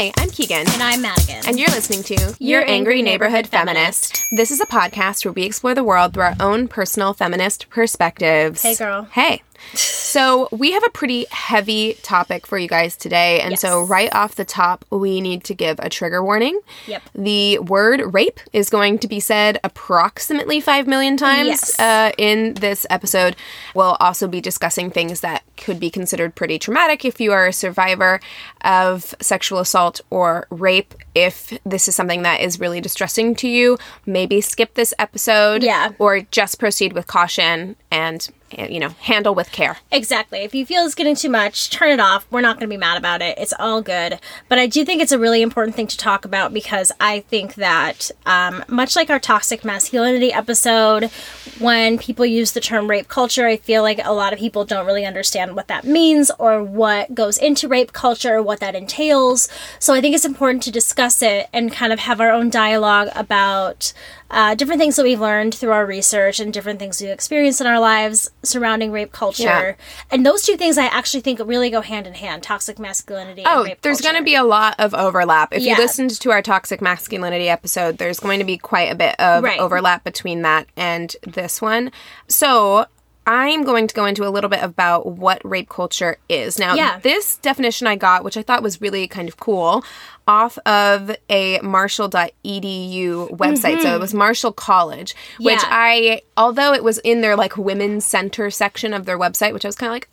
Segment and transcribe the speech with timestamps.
[0.00, 0.66] Hi, I'm Keegan.
[0.66, 1.42] And I'm Madigan.
[1.46, 4.24] And you're listening to Your Angry Neighborhood Feminist.
[4.32, 8.62] This is a podcast where we explore the world through our own personal feminist perspectives.
[8.62, 9.02] Hey, girl.
[9.12, 9.42] Hey.
[10.10, 13.40] So, we have a pretty heavy topic for you guys today.
[13.40, 16.60] And so, right off the top, we need to give a trigger warning.
[16.88, 17.02] Yep.
[17.14, 21.78] The word rape is going to be said approximately 5 million times Yes.
[21.78, 23.36] uh, in this episode.
[23.74, 27.52] We'll also be discussing things that could be considered pretty traumatic if you are a
[27.52, 28.18] survivor
[28.62, 30.94] of sexual assault or rape.
[31.14, 35.62] If this is something that is really distressing to you, maybe skip this episode.
[35.62, 35.90] Yeah.
[35.98, 39.76] Or just proceed with caution and, you know, handle with care.
[40.00, 40.38] Exactly.
[40.38, 42.26] If you feel it's getting too much, turn it off.
[42.30, 43.36] We're not going to be mad about it.
[43.36, 44.18] It's all good.
[44.48, 47.56] But I do think it's a really important thing to talk about because I think
[47.56, 51.10] that, um, much like our toxic masculinity episode,
[51.58, 54.86] when people use the term rape culture, I feel like a lot of people don't
[54.86, 59.50] really understand what that means or what goes into rape culture or what that entails.
[59.78, 63.10] So I think it's important to discuss it and kind of have our own dialogue
[63.14, 63.92] about
[64.30, 67.66] uh, different things that we've learned through our research and different things we've experienced in
[67.66, 69.42] our lives surrounding rape culture.
[69.42, 69.74] Yeah.
[70.10, 73.60] And those two things I actually think really go hand in hand toxic masculinity Oh,
[73.60, 75.52] and rape there's going to be a lot of overlap.
[75.52, 75.76] If Yeah.
[75.76, 79.42] you listened to our toxic masculinity episode, there's going to be quite a bit of
[79.42, 79.58] Right.
[79.58, 81.90] overlap between that and this one.
[82.28, 82.86] So,
[83.32, 86.58] I'm going to go into a little bit about what rape culture is.
[86.58, 86.98] Now, Yeah.
[86.98, 89.84] this definition I got, which I thought was really kind of cool,
[90.26, 93.82] off of a marshall.edu website.
[93.82, 95.70] So it was Marshall College, which Mm-hmm.
[95.70, 96.16] Yeah.
[96.16, 99.68] I, although it was in their like women's center section of their website, which I
[99.68, 100.08] was kind of like,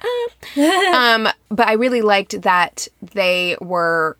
[0.56, 0.91] eh.
[1.16, 4.16] um, but I really liked that they were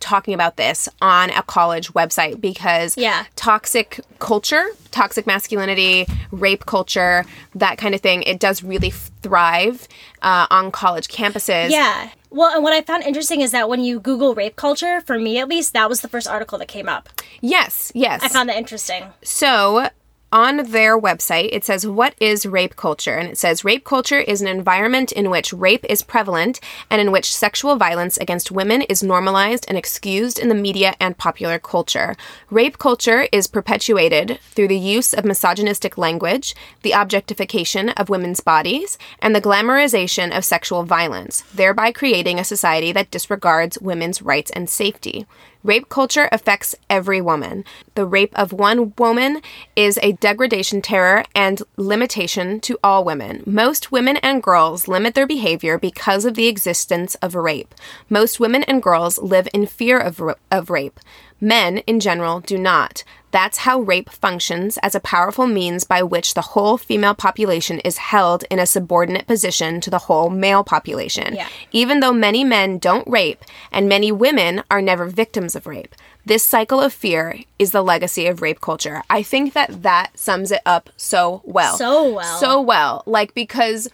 [0.00, 3.24] talking about this on a college website because Yeah.
[3.36, 9.88] toxic culture, toxic masculinity, rape culture, that kind of thing, it does really thrive
[10.22, 11.70] uh, on college campuses.
[11.70, 12.10] Yeah.
[12.30, 15.38] Well, and what I found interesting is that when you Google rape culture, for me
[15.38, 17.08] at least, that was the first article that came up.
[17.40, 18.22] Yes, yes.
[18.22, 19.04] I found that interesting.
[19.22, 19.88] So,
[20.30, 23.16] on their website, it says, What is rape culture?
[23.16, 27.10] And it says, Rape culture is an environment in which rape is prevalent and in
[27.10, 32.14] which sexual violence against women is normalized and excused in the media and popular culture.
[32.50, 38.98] Rape culture is perpetuated through the use of misogynistic language, the objectification of women's bodies,
[39.20, 44.68] and the glamorization of sexual violence, thereby creating a society that disregards women's rights and
[44.68, 45.26] safety.
[45.64, 47.64] Rape culture affects every woman.
[47.94, 49.42] The rape of one woman
[49.74, 53.42] is a degradation, terror, and limitation to all women.
[53.44, 57.74] Most women and girls limit their behavior because of the existence of rape.
[58.08, 61.00] Most women and girls live in fear of, of rape.
[61.40, 63.04] Men, in general, do not.
[63.30, 67.98] That's how rape functions as a powerful means by which the whole female population is
[67.98, 71.34] held in a subordinate position to the whole male population.
[71.34, 71.48] Yeah.
[71.70, 75.94] Even though many men don't rape and many women are never victims of rape,
[76.24, 79.02] this cycle of fear is the legacy of rape culture.
[79.10, 81.76] I think that that sums it up so well.
[81.76, 82.38] So well.
[82.38, 83.02] So well.
[83.06, 83.88] Like, because.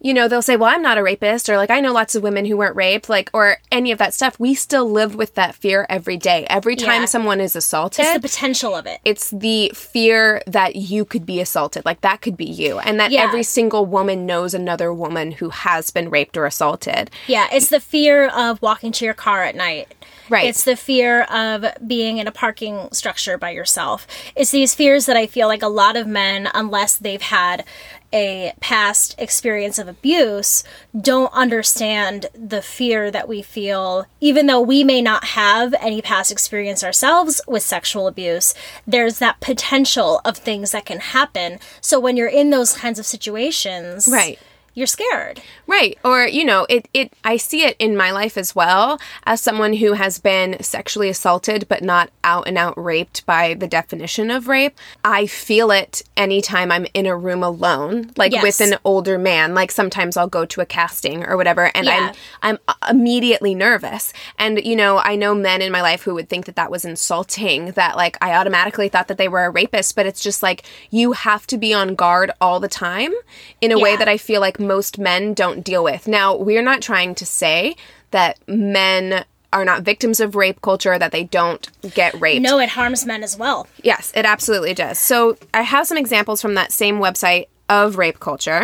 [0.00, 2.22] You know, they'll say, Well, I'm not a rapist, or like, I know lots of
[2.22, 4.38] women who weren't raped, like, or any of that stuff.
[4.38, 6.46] We still live with that fear every day.
[6.50, 7.06] Every time Yeah.
[7.06, 9.00] someone is assaulted, It's the potential of it.
[9.04, 13.10] it's the fear that you could be assaulted like that could be you and that
[13.10, 13.22] Yeah.
[13.24, 17.80] every single woman knows another woman who has been raped or assaulted Yeah, it's the
[17.80, 19.94] fear of walking to your car at night.
[20.28, 20.46] Right.
[20.48, 24.06] It's the fear of being in a parking structure by yourself.
[24.34, 27.64] It's these fears that I feel like a lot of men, unless they've had
[28.12, 30.64] a past experience of abuse,
[30.98, 36.30] don't understand the fear that we feel, even though we may not have any past
[36.32, 38.54] experience ourselves with sexual abuse.
[38.86, 41.58] There's that potential of things that can happen.
[41.80, 44.38] So when you're in those kinds of situations, Right.
[44.76, 45.40] You're scared.
[45.66, 45.98] Right.
[46.04, 49.72] Or, you know, it, it I see it in my life as well as someone
[49.72, 54.48] who has been sexually assaulted but not out and out raped by the definition of
[54.48, 54.76] rape.
[55.02, 58.42] I feel it anytime I'm in a room alone, like Yes.
[58.42, 59.54] with an older man.
[59.54, 62.12] Like sometimes I'll go to a casting or whatever and Yeah.
[62.42, 64.12] I'm I'm immediately nervous.
[64.38, 66.84] And you know, I know men in my life who would think that that was
[66.84, 70.64] insulting that like I automatically thought that they were a rapist, but it's just like
[70.90, 73.14] you have to be on guard all the time
[73.62, 76.06] in a way that I feel like most men don't deal with.
[76.08, 77.76] Now, we're not trying to say
[78.10, 82.42] that men are not victims of rape culture that they don't get raped.
[82.42, 83.66] No, it harms men as well.
[83.82, 84.98] Yes, it absolutely does.
[84.98, 88.62] So I have some examples from that same website of rape culture.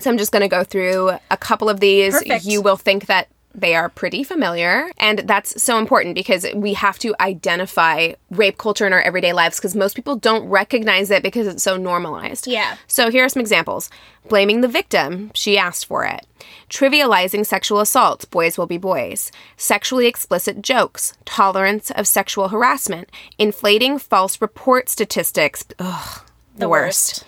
[0.00, 2.14] So I'm just going to go through a couple of these.
[2.14, 2.28] Mm-hmm.
[2.28, 2.44] Perfect.
[2.44, 4.90] You will think that they are pretty familiar.
[4.98, 9.58] And that's so important because we have to identify rape culture in our everyday lives
[9.58, 12.46] because most people don't recognize it because it's so normalized.
[12.46, 12.76] Yeah.
[12.86, 13.90] So here are some examples
[14.28, 16.26] blaming the victim, she asked for it.
[16.68, 19.30] Trivializing sexual assault, boys will be boys.
[19.56, 23.08] Sexually explicit jokes, tolerance of sexual harassment,
[23.38, 25.64] inflating false report statistics.
[25.78, 26.22] Ugh,
[26.56, 27.24] the, worst.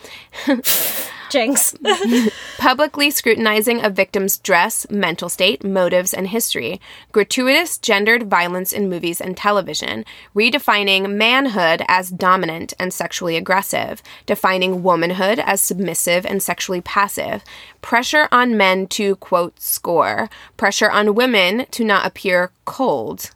[1.31, 1.75] Jinx.
[2.59, 6.81] Publicly scrutinizing a victim's dress, mental state, motives, and history.
[7.13, 10.05] Gratuitous gendered violence in movies and television.
[10.35, 14.03] Redefining manhood as dominant and sexually aggressive.
[14.27, 17.45] Defining womanhood as submissive and sexually passive.
[17.83, 20.29] Pressure on men to, quote, score.
[20.57, 23.31] Pressure on women to not appear cold.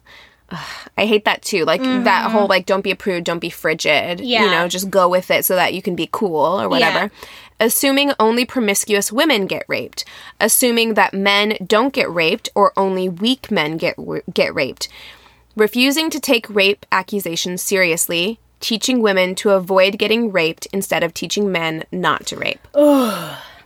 [0.53, 1.65] Ugh, I hate that too.
[1.65, 2.31] Like that mm-hmm.
[2.31, 4.19] whole like don't be a prude, don't be frigid.
[4.19, 4.45] Yeah.
[4.45, 6.99] You know, just go with it so that you can be cool or whatever.
[6.99, 7.09] Yeah.
[7.59, 10.05] Assuming only promiscuous women get raped.
[10.39, 13.95] Assuming that men don't get raped or only weak men get
[14.33, 14.87] get raped.
[15.55, 18.39] Refusing to take rape accusations seriously.
[18.59, 22.65] Teaching women to avoid getting raped instead of teaching men not to rape.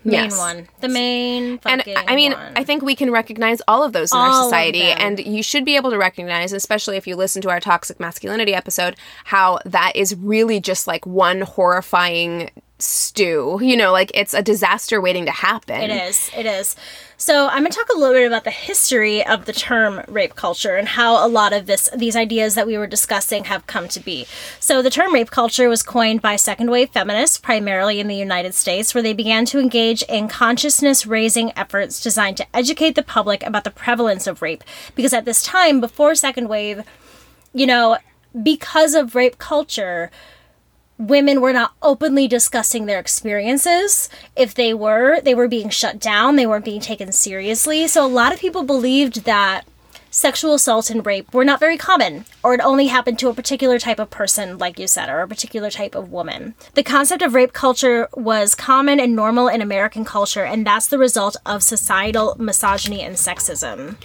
[0.07, 0.37] Main Yes.
[0.37, 0.67] one.
[0.79, 2.53] The main And I mean, one.
[2.55, 4.83] I think we can recognize all of those in All our society.
[4.83, 8.53] And you should be able to recognize, especially if you listen to our toxic masculinity
[8.53, 8.95] episode,
[9.25, 13.59] how that is really just like one horrifying stew.
[13.61, 15.81] You know, like it's a disaster waiting to happen.
[15.81, 16.29] It is.
[16.35, 16.75] It is.
[17.19, 20.35] So I'm going to talk a little bit about the history of the term rape
[20.35, 23.87] culture and how a lot of this these ideas that we were discussing have come
[23.89, 24.27] to be.
[24.59, 28.53] So the term rape culture was coined by second wave feminists primarily in the United
[28.53, 33.41] States where they began to engage in consciousness raising efforts designed to educate the public
[33.43, 34.63] about the prevalence of rape
[34.95, 36.83] because at this time before second wave,
[37.53, 37.97] you know,
[38.43, 40.11] because of rape culture,
[40.97, 44.09] women were not openly discussing their experiences.
[44.35, 47.87] If they were, they were being shut down, they weren't being taken seriously.
[47.87, 49.65] So a lot of people believed that
[50.09, 53.77] sexual assault and rape were not very common, or it only happened to a particular
[53.77, 56.55] type of person, like you said, or a particular type of woman.
[56.73, 60.97] The concept of rape culture was common and normal in American culture, and that's the
[60.97, 63.97] result of societal misogyny and sexism.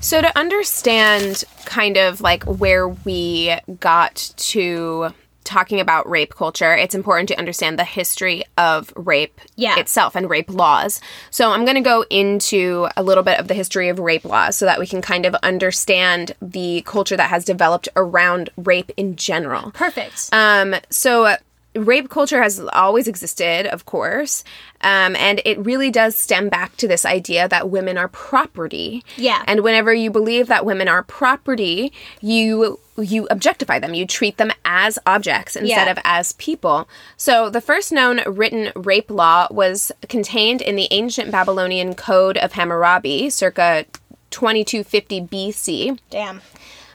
[0.00, 5.12] So to understand kind of like where we got to
[5.48, 9.78] talking about rape culture, it's important to understand the history of rape Yeah.
[9.78, 11.00] itself and rape laws.
[11.30, 14.56] So I'm going to go into a little bit of the history of rape laws
[14.56, 19.16] so that we can kind of understand the culture that has developed around rape in
[19.16, 19.70] general.
[19.72, 20.28] Perfect.
[20.32, 21.36] Um, so uh,
[21.86, 24.44] rape culture has always existed, of course,
[24.82, 29.04] um, and it really does stem back to this idea that women are property.
[29.16, 29.42] Yeah.
[29.46, 33.94] And whenever you believe that women are property, you you objectify them.
[33.94, 35.90] You treat them as objects instead Yeah.
[35.92, 36.88] of as people.
[37.16, 42.52] So the first known written rape law was contained in the ancient Babylonian Code of
[42.54, 43.84] Hammurabi, circa
[44.30, 45.98] 2250 BC.
[46.10, 46.40] Damn.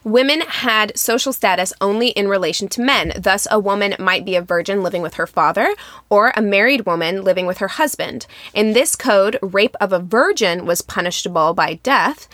[0.03, 3.13] Women had social status only in relation to men.
[3.17, 5.74] Thus, a woman might be a virgin living with her father
[6.10, 8.27] or a married woman living with her husband.
[8.53, 12.27] In this code, rape of a virgin was punishable by death,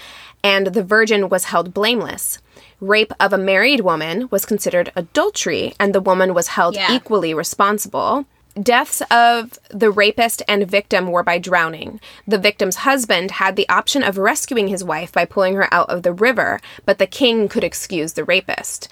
[0.44, 2.40] and the virgin was held blameless.
[2.82, 6.92] Rape of a married woman was considered adultery, and the woman was held Yeah.
[6.94, 8.26] equally responsible.
[8.62, 12.00] Deaths of the rapist and victim were by drowning.
[12.28, 16.04] The victim's husband had the option of rescuing his wife by pulling her out of
[16.04, 18.88] the river, but the king could excuse the rapist.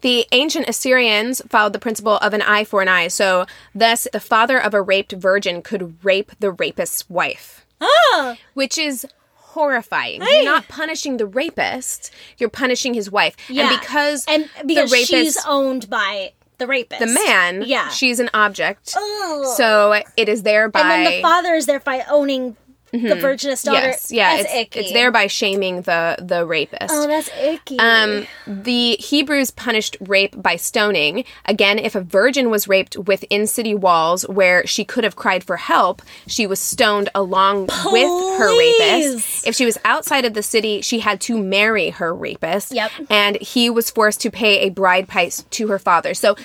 [0.00, 4.20] The ancient Assyrians followed the principle of an eye for an eye, so thus the
[4.20, 7.66] father of a raped virgin could rape the rapist's wife.
[7.82, 10.22] Oh, Which is horrifying.
[10.22, 13.36] You're not punishing the rapist, you're punishing his wife.
[13.48, 13.68] yeah.
[13.70, 17.88] And because and because the rapist she's owned by the rapist, the man, Yeah.
[17.88, 18.94] she's an object.
[18.96, 19.44] Ugh.
[19.56, 22.56] So it is thereby and then the father is thereby owning
[22.92, 23.88] the virginous daughter.
[23.88, 24.80] Yes, yeah, that's it's icky.
[24.80, 26.90] it's thereby shaming the the rapist.
[26.90, 27.78] Oh, that's icky.
[27.78, 31.24] Um, the Hebrews punished rape by stoning.
[31.44, 35.56] Again, if a virgin was raped within city walls where she could have cried for
[35.56, 39.46] help, she was stoned along with her rapist.
[39.46, 42.72] If she was outside of the city, she had to marry her rapist.
[42.72, 42.90] Yep.
[43.08, 46.14] And he was forced to pay a bride price to her father.
[46.14, 46.36] So,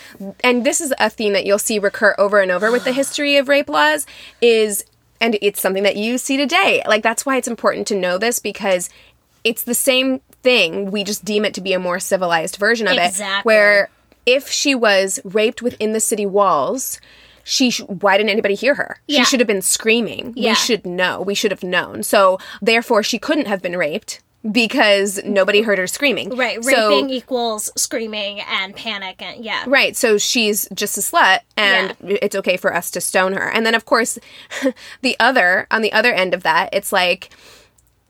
[0.44, 3.38] and this is a theme that you'll see recur over and over with the history
[3.38, 4.06] of rape laws
[4.42, 4.86] is
[5.22, 6.82] and it's something that you see today.
[6.88, 8.90] Like that's why it's important to know this because
[9.44, 10.92] it's the same thing.
[10.92, 13.06] We just deem it to be a more civilized version of it.
[13.06, 13.50] Exactly.
[13.50, 13.90] Where
[14.26, 17.00] if she was raped within the city walls,
[17.44, 19.00] she sh- why didn't anybody hear her?
[19.08, 19.20] Yeah.
[19.20, 20.34] She should have been screaming.
[20.36, 20.52] Yeah.
[20.52, 21.22] We should know.
[21.22, 22.04] We should have known.
[22.04, 24.22] So therefore, she couldn't have been raped
[24.52, 26.36] because nobody heard her screaming.
[26.36, 29.64] right, So- raping equals screaming and panic and yeah.
[29.68, 33.50] Right, so she's just a slut, and it's okay for us to stone her.
[33.50, 34.20] And then, of course,
[35.02, 37.30] the other on the other end of that, it's like,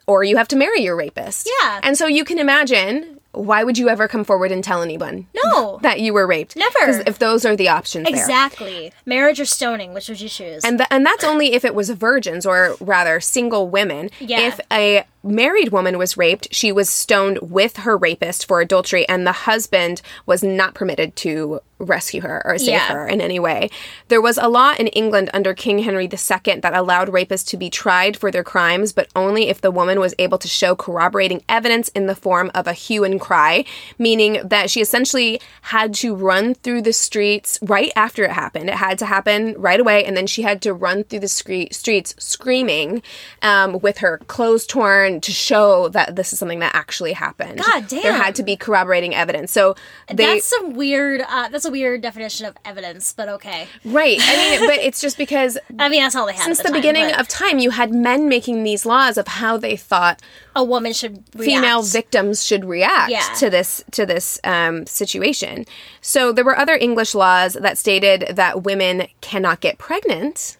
[0.07, 1.49] or you have to marry your rapist.
[1.61, 1.79] Yeah.
[1.83, 5.77] and so you can imagine why would you ever come forward and tell anyone No.
[5.81, 6.55] that you were raped?
[6.55, 6.79] Never.
[6.85, 8.15] 'Cause if those are the options, there.
[8.15, 8.93] Exactly.
[9.05, 10.63] Marriage or stoning, which would you choose?
[10.63, 14.09] And th- and that's only if it was virgins or rather single women.
[14.21, 14.39] Yeah.
[14.47, 19.25] If a married woman was raped, she was stoned with her rapist for adultery and
[19.25, 22.93] the husband was not permitted to rescue her or save Yeah.
[22.93, 23.69] her in any way.
[24.07, 27.69] There was a law in England under King Henry II that allowed rapists to be
[27.69, 31.89] tried for their crimes, but only if the woman was able to show corroborating evidence
[31.89, 33.65] in the form of a hue and cry,
[33.99, 38.69] meaning that she essentially had to run through the streets right after it happened.
[38.69, 41.71] It had to happen right away, and then she had to run through the scre-
[41.71, 43.03] streets screaming
[43.41, 47.59] um, with her clothes torn to show that this is something that actually happened.
[47.59, 49.51] God damn, There had to be corroborating evidence.
[49.51, 49.75] So
[50.07, 50.25] they.
[50.25, 51.21] that's some weird.
[51.27, 53.67] Uh, that's a weird definition of evidence, but okay.
[53.83, 54.17] Right.
[54.21, 56.43] I mean, but it's just because I mean, that's all they had.
[56.43, 59.27] since at the, time, beginning but of time, you had men making these laws of
[59.27, 60.21] how they thought
[60.55, 61.45] a woman should react.
[61.45, 63.21] female victims should react Yeah.
[63.39, 65.65] to this to this um, situation.
[66.01, 70.57] So there were other English laws that stated that women cannot get pregnant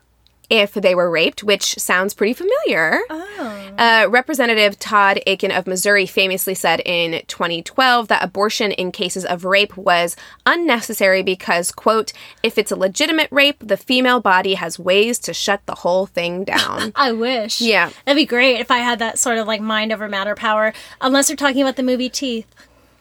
[0.50, 3.00] if they were raped, which sounds pretty familiar.
[3.78, 9.44] Uh, Representative Todd Akin of Missouri famously said in 2012 that abortion in cases of
[9.46, 15.20] rape was unnecessary because, quote, if it's a legitimate rape, the female body has ways
[15.20, 16.92] to shut the whole thing down.
[16.96, 17.62] I wish.
[17.62, 17.92] Yeah.
[18.06, 20.74] That'd be great if I had that sort of like mind over matter power.
[21.02, 22.48] Unless we're talking about the movie Teeth.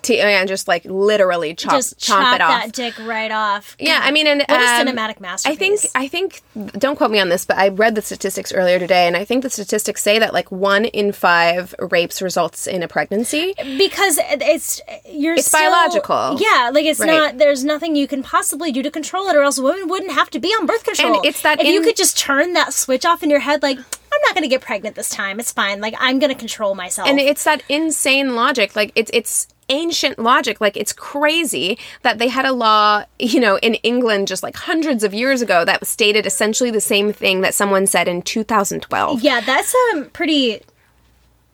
[0.05, 2.63] T- and just like literally chop, Just chomp chop it off.
[2.63, 3.77] that dick right off.
[3.79, 5.15] Yeah, I mean, and What a um, cinematic
[5.47, 5.81] I think.
[5.95, 6.43] I think
[6.79, 9.43] don't quote me on this, but I read the statistics earlier today, and I think
[9.43, 13.55] the statistics say that like one in five rapes results in a pregnancy.
[13.79, 14.81] because it's
[15.11, 16.39] you're It's still- biological.
[16.41, 17.07] Yeah, like it's Right.
[17.11, 17.39] not.
[17.39, 20.39] There's nothing you can possibly do to control it, or else women wouldn't have to
[20.39, 21.17] be on birth control.
[21.17, 23.79] And it's that if you could just turn that switch off in your head, like
[23.79, 25.41] I'm not going to get pregnant this time.
[25.41, 25.81] It's fine.
[25.81, 27.09] Like I'm going to control myself.
[27.09, 32.29] And it's that insane logic, like it's it's ancient logic, like it's crazy that they
[32.29, 36.27] had a law, you know, in England just like hundreds of years ago that stated
[36.27, 39.21] essentially the same thing that someone said in 2012.
[39.23, 40.63] yeah, that's um pretty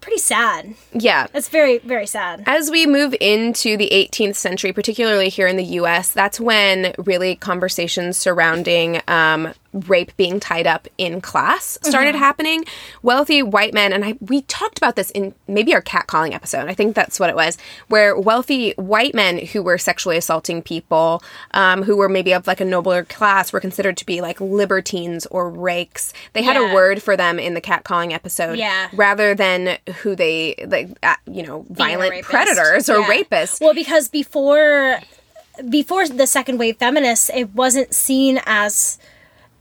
[0.00, 0.75] pretty sad.
[0.93, 1.26] Yeah.
[1.33, 2.43] That's very very sad.
[2.47, 7.37] As we move into the 18th century, particularly here in the US, that's when really
[7.37, 12.65] conversations surrounding um, rape being tied up in class started happening.
[13.03, 16.75] Wealthy white men, and I, we talked about this in maybe our catcalling episode, I
[16.75, 17.57] think that's what it was,
[17.89, 21.23] where wealthy white men who were sexually assaulting people,
[21.53, 25.27] um, who were maybe of like a nobler class, were considered to be like libertines
[25.27, 26.12] or rakes.
[26.33, 26.71] They had Yeah.
[26.73, 28.89] a word for them in the catcalling episode Yeah.
[28.93, 33.07] rather than who they, like, uh, you know, violent predators or Yeah.
[33.07, 33.61] rapists.
[33.61, 35.00] Well, because before
[35.69, 38.99] before the second wave feminists, it wasn't seen as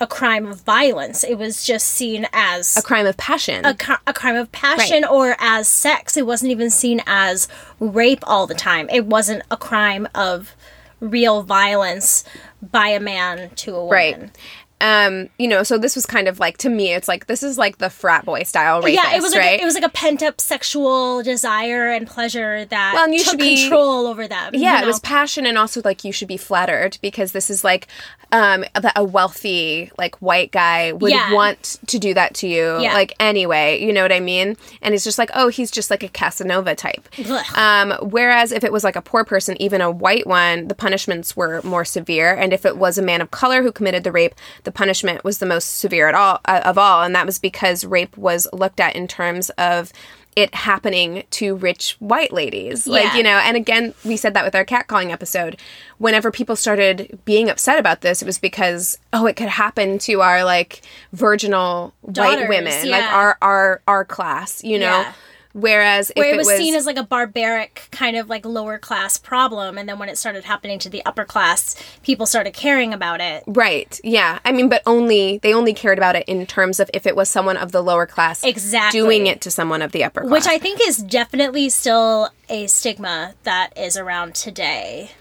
[0.02, 1.24] a crime of violence.
[1.24, 3.66] It was just seen as a crime of passion.
[3.66, 3.76] a,
[4.08, 6.16] a crime of passion or as sex.
[6.16, 7.48] It wasn't even seen as
[7.80, 8.90] rape all the time.
[8.90, 10.56] It wasn't a crime of
[11.00, 12.24] real violence
[12.62, 13.92] by a man to a woman.
[13.92, 14.38] right.
[14.82, 17.58] Um, you know, so this was kind of like to me, it's like this is
[17.58, 19.60] like the frat boy style rapist, yeah, it was like right?
[19.60, 23.20] a, it was like a pent up sexual desire and pleasure that Well, and you
[23.20, 24.52] took should be- control over them.
[24.56, 27.64] yeah, you it was passion, and also like you should be flattered because this is
[27.64, 27.88] like
[28.32, 31.34] um that a wealthy like white guy would Yeah.
[31.34, 32.94] want to do that to you Yeah.
[32.94, 33.84] like anyway.
[33.84, 34.56] You know what I mean?
[34.82, 37.10] And it's just like oh, he's just like a Casanova type.
[37.28, 37.46] Ugh.
[37.58, 41.36] Um, whereas if it was like a poor person, even a white one, the punishments
[41.36, 42.34] were more severe.
[42.34, 45.40] And if it was a man of color who committed the rape, the punishment was
[45.40, 47.04] the most severe at all uh, of all.
[47.04, 49.92] And that was because rape was looked at in terms of
[50.36, 52.88] it happening to rich white ladies.
[52.88, 55.60] Like, you know, and again, we said that with our catcalling episode.
[55.98, 60.22] Whenever people started being upset about this, it was because, oh, it could happen to
[60.22, 65.02] our like virginal white Daughters, women, like our our our class, you know.
[65.02, 65.14] Yeah.
[65.54, 68.46] Whereas if where it it was, was seen as like a barbaric kind of like
[68.46, 72.54] lower class problem and then when it started happening to the upper class people started
[72.54, 74.00] caring about it Right.
[74.04, 74.40] Yeah.
[74.46, 77.30] I mean, but only they only cared about it in terms of if it was
[77.30, 79.00] someone of the lower class Exactly.
[79.00, 80.32] doing it to someone of the upper class.
[80.32, 85.12] which i think is definitely still a stigma that is around today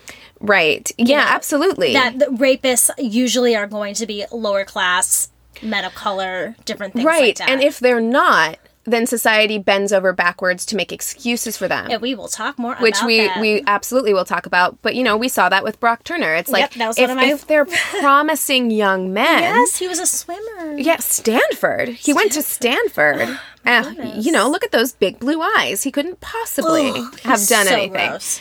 [0.41, 0.93] right.
[0.99, 1.93] Yeah, absolutely.
[1.95, 5.31] that the rapists usually are going to be lower class
[5.63, 7.37] men of color different things like right.
[7.39, 8.59] that and if they're not,
[8.89, 11.89] then society bends over backwards to make excuses for them.
[11.91, 13.41] And we will talk more which we that.
[13.41, 14.81] we absolutely will talk about.
[14.83, 16.35] But you know, we saw that with Brock Turner.
[16.35, 17.67] It's like Yep, if, my- if they're
[18.01, 21.89] promising young men, yes he was a swimmer Yeah, Stanford.
[21.91, 23.39] He went to Stanford.
[23.67, 25.83] Uh, you know, look at those big blue eyes.
[25.83, 26.93] He couldn't possibly
[27.23, 27.93] have done so anything.
[27.93, 28.41] gross.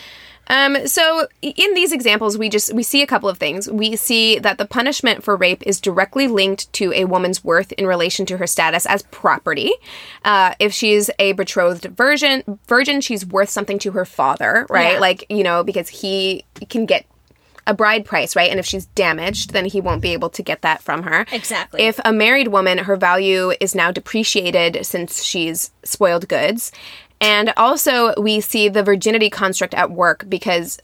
[0.50, 3.70] Um, so in these examples, we just we see a couple of things.
[3.70, 7.86] We see that the punishment for rape is directly linked to a woman's worth in
[7.86, 9.72] relation to her status as property.
[10.24, 14.94] Uh, if she's a betrothed virgin, virgin, she's worth something to her father, right?
[14.94, 15.00] Yeah.
[15.00, 17.06] Like you know, because he can get
[17.68, 18.50] a bride price, right?
[18.50, 21.26] And if she's damaged, then he won't be able to get that from her.
[21.32, 21.82] Exactly.
[21.84, 26.72] If a married woman, her value is now depreciated since she's spoiled goods.
[27.20, 30.80] And also, we see the virginity construct at work because,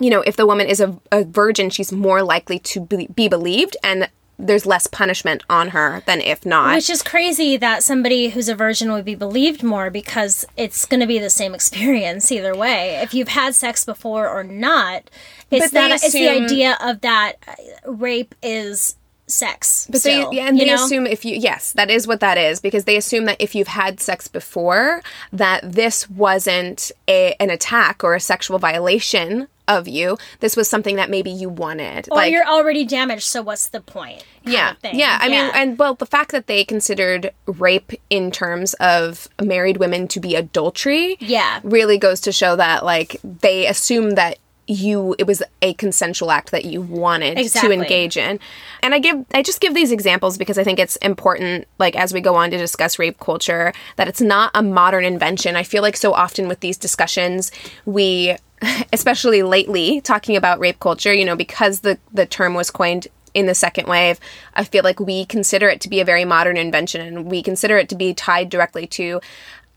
[0.00, 3.28] you know, if the woman is a, a virgin, she's more likely to be, be
[3.28, 6.76] believed and there's less punishment on her than if not.
[6.76, 11.00] Which is crazy that somebody who's a virgin would be believed more because it's going
[11.00, 13.00] to be the same experience either way.
[13.02, 15.10] If you've had sex before or not,
[15.50, 18.94] it's that it's the idea of that uh, rape is
[19.28, 19.86] sex.
[19.90, 20.74] But still, they, yeah, and they know?
[20.74, 23.68] assume if you, yes, that is what that is, because they assume that if you've
[23.68, 30.16] had sex before, that this wasn't a, an attack or a sexual violation of you.
[30.40, 32.08] This was something that maybe you wanted.
[32.10, 34.24] or you're already damaged, so what's the point?
[34.44, 35.18] yeah, yeah.
[35.20, 40.08] I mean, and well, the fact that they considered rape in terms of married women
[40.08, 41.60] to be adultery, Yeah.
[41.62, 46.50] really goes to show that like they assume that you it was a consensual act
[46.50, 47.74] that you wanted Exactly.
[47.76, 48.38] to engage in.
[48.82, 52.12] And I give I just give these examples because I think it's important like as
[52.12, 55.56] we go on to discuss rape culture that it's not a modern invention.
[55.56, 57.50] I feel like so often with these discussions
[57.86, 58.36] we
[58.92, 63.46] especially lately talking about rape culture, you know, because the the term was coined in
[63.46, 64.18] the second wave,
[64.54, 67.78] I feel like we consider it to be a very modern invention and we consider
[67.78, 69.20] it to be tied directly to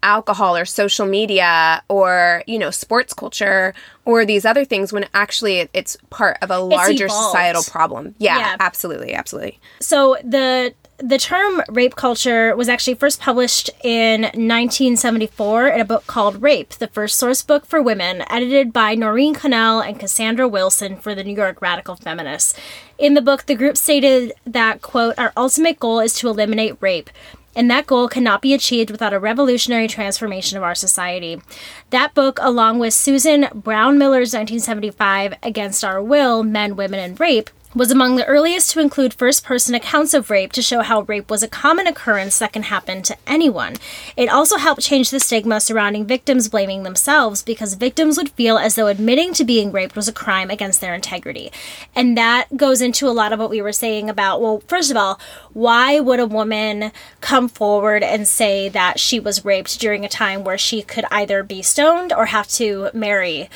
[0.04, 3.74] alcohol or social media or, you know, sports culture
[4.06, 8.16] or these other things when actually it's part of a larger societal problem.
[8.18, 8.56] Yeah, Yeah.
[8.60, 9.60] absolutely, absolutely.
[9.80, 16.06] So the the term rape culture was actually first published in 1974 in a book
[16.06, 20.98] called Rape, the first source book for women, edited by Noreen Connell and Cassandra Wilson
[20.98, 22.54] for the New York Radical Feminists.
[23.00, 27.10] In the book, the group stated that, quote, our ultimate goal is to eliminate rape.
[27.56, 31.42] And that goal cannot be achieved without a revolutionary transformation of our society.
[31.90, 37.92] That book, along with Susan Brownmiller's 1975 Against Our Will Men, Women, and Rape, was
[37.92, 41.42] among the earliest to include first person accounts of rape to show how rape was
[41.42, 43.76] a common occurrence that can happen to anyone.
[44.18, 48.76] It also helped change the stigma surrounding victims blaming themselves because victims would feel as
[48.76, 51.52] though admitting to being raped was a crime against their integrity.
[51.96, 54.98] And that goes into a lot of what we were saying about well, first of
[54.98, 55.20] all,
[55.54, 60.44] why would a woman come forward and say that she was raped during a time
[60.44, 63.50] where she could either be stoned or have to marry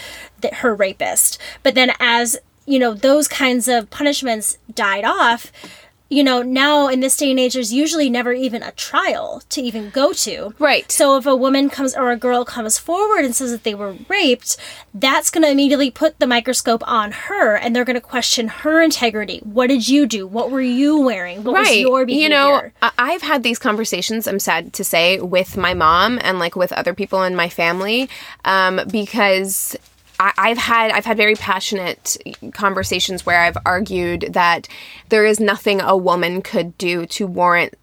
[0.54, 1.38] her rapist?
[1.63, 5.51] But then as you know those kinds of punishments died off
[6.10, 9.62] you know now in this day and age there's usually never even a trial to
[9.62, 10.54] even go to.
[10.60, 10.91] Right.
[10.91, 13.95] so if a woman comes or a girl comes forward and says that they were
[14.08, 14.58] raped
[14.93, 18.82] that's going to immediately put the microscope on her and they're going to question her
[18.82, 19.39] integrity.
[19.39, 20.25] What did you do?
[20.25, 21.43] What were you wearing?
[21.43, 25.58] What was your behavior You know, I've had these conversations, I'm sad to say, with
[25.58, 28.10] my mom and like with other people in my family
[28.45, 29.75] um, because.
[30.19, 32.17] I- I've had I've had very passionate
[32.54, 34.67] conversations where I've argued that
[35.10, 37.73] there is nothing a woman could do to warrant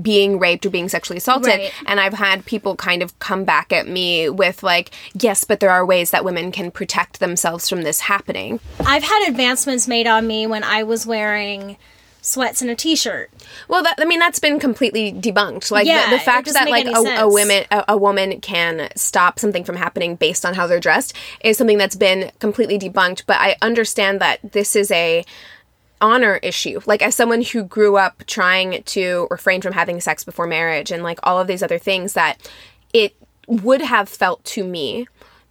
[0.00, 1.72] being raped or being sexually assaulted Right.
[1.86, 5.68] and I've had people kind of come back at me with like yes but there
[5.70, 10.26] are ways that women can protect themselves from this happening i've had advancements made on
[10.26, 11.76] me when i was wearing
[12.22, 13.30] sweats and a t-shirt
[13.68, 15.70] Well, that, I mean, that's been completely debunked.
[15.70, 19.64] Like Yeah, the, the fact that like a, a a, a woman can stop something
[19.64, 23.24] from happening based on how they're dressed is something that's been completely debunked.
[23.26, 25.24] But I understand that this is a
[26.00, 26.80] honor issue.
[26.86, 31.02] Like as someone who grew up trying to refrain from having sex before marriage and
[31.02, 32.50] like all of these other things that
[32.92, 33.14] it
[33.46, 35.06] would have felt to me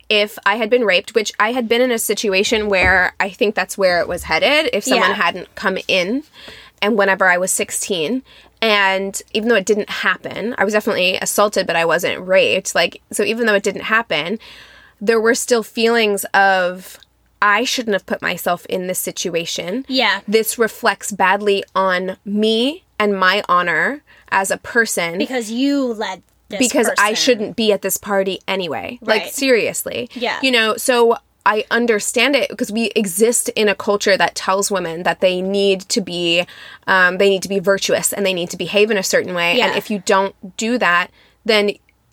[0.09, 3.53] if I had been raped, which I had been in a situation where I think
[3.55, 5.15] that's where it was headed, if someone Yeah.
[5.15, 6.23] hadn't come in
[6.81, 8.23] and whenever I was 16.
[8.61, 12.73] And even though it didn't happen, I was definitely assaulted, but I wasn't raped.
[12.75, 14.39] Like, so even though it didn't happen,
[14.99, 16.97] there were still feelings of
[17.41, 19.85] I shouldn't have put myself in this situation.
[19.87, 20.19] Yeah.
[20.27, 26.21] This reflects badly on me and my honor as a person because you led
[26.57, 28.99] because I shouldn't be at this party anyway.
[29.01, 30.09] Like seriously.
[30.13, 30.39] Yeah.
[30.41, 35.03] You know, so I understand it because we exist in a culture that tells women
[35.03, 36.45] that they need to be
[36.87, 39.57] um, they need to be virtuous and they need to behave in a certain way.
[39.57, 39.67] Yeah.
[39.67, 41.11] And if you don't do that,
[41.45, 41.71] then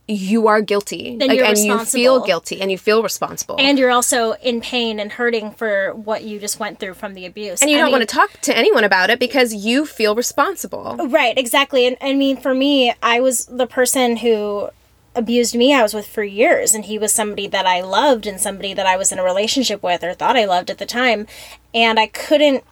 [0.09, 1.16] you are guilty.
[1.19, 3.57] Like, and you feel guilty and you feel responsible.
[3.59, 7.27] and you're also in pain and hurting for what you just went through from the
[7.27, 7.61] abuse.
[7.61, 10.14] and you I don't mean- want to talk to anyone about it because you feel
[10.14, 10.97] responsible.
[11.09, 11.87] Right, exactly.
[11.87, 14.71] And I mean, for me, I was the person who
[15.16, 18.38] abused me, I was with for years, and he was somebody that I loved and
[18.40, 21.27] somebody that I was in a relationship with or thought I loved at the time.
[21.75, 22.62] And I couldn't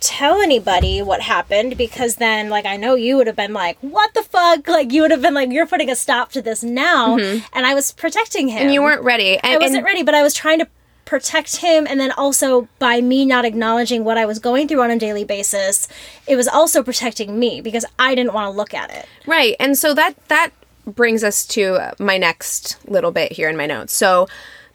[0.00, 4.12] tell anybody what happened because then like I know you would have been like what
[4.14, 7.18] the fuck like you would have been like you're putting a stop to this now
[7.18, 7.44] mm-hmm.
[7.52, 9.38] and I was protecting him And you weren't ready.
[9.38, 10.68] And, I wasn't and- ready, but I was trying to
[11.10, 11.88] protect him.
[11.88, 15.24] And then also by me not acknowledging what I was going through on a daily
[15.24, 15.88] basis,
[16.28, 19.06] it was also protecting me because I didn't want to look at it.
[19.26, 19.56] Right.
[19.58, 20.50] And so that that
[20.86, 23.92] brings us to my next little bit here in my notes.
[23.92, 24.28] So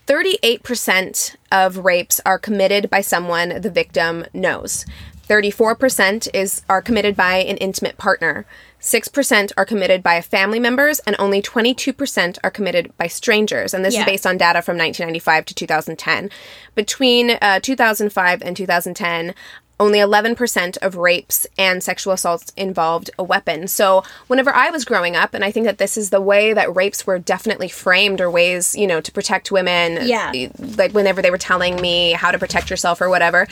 [0.08, 4.86] 38% of rapes are committed by someone the victim knows.
[5.28, 8.46] 34% is are committed by an intimate partner.
[8.82, 13.74] 6% are committed by family members and only 22% are committed by strangers.
[13.74, 14.02] And this Yeah.
[14.02, 16.30] is based on data from 1995 to 2010.
[16.76, 19.34] Between uh, 2005 and 2010,
[19.78, 23.68] only 11% of rapes and sexual assaults involved a weapon.
[23.68, 26.74] So, whenever I was growing up, and I think that this is the way that
[26.74, 30.32] rapes were definitely framed or ways, you know, to protect women, Yeah.
[30.78, 33.48] like whenever they were telling me how to protect yourself or whatever,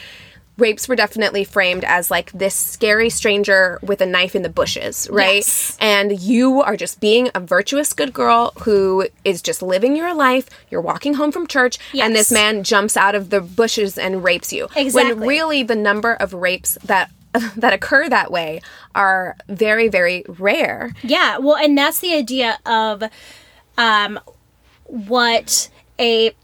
[0.57, 5.09] rapes were definitely framed as like this scary stranger with a knife in the bushes,
[5.11, 5.37] right?
[5.37, 5.77] Yes.
[5.79, 10.49] And you are just being a virtuous good girl who is just living your life.
[10.69, 14.53] You're walking home from church, and this man jumps out of the bushes and rapes
[14.53, 14.67] you.
[14.75, 15.13] Exactly.
[15.13, 17.11] When really the number of rapes that
[17.57, 18.61] that occur that way
[18.93, 20.93] are very, very rare.
[21.01, 23.03] Yeah, well, and that's the idea of
[23.77, 24.19] um,
[24.85, 26.35] what a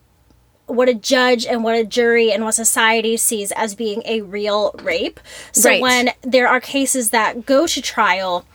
[0.69, 4.71] what a judge and what a jury and what society sees as being a real
[4.83, 5.19] rape.
[5.51, 5.81] So Right.
[5.81, 8.45] when there are cases that go to trial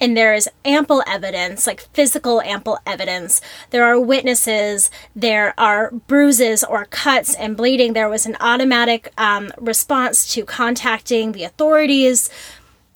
[0.00, 6.64] and there is ample evidence, like physical ample evidence, there are witnesses, there are bruises
[6.64, 12.28] or cuts and bleeding, there was an automatic um, response to contacting the authorities.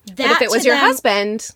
[0.07, 1.49] That But if it was to your them- husband,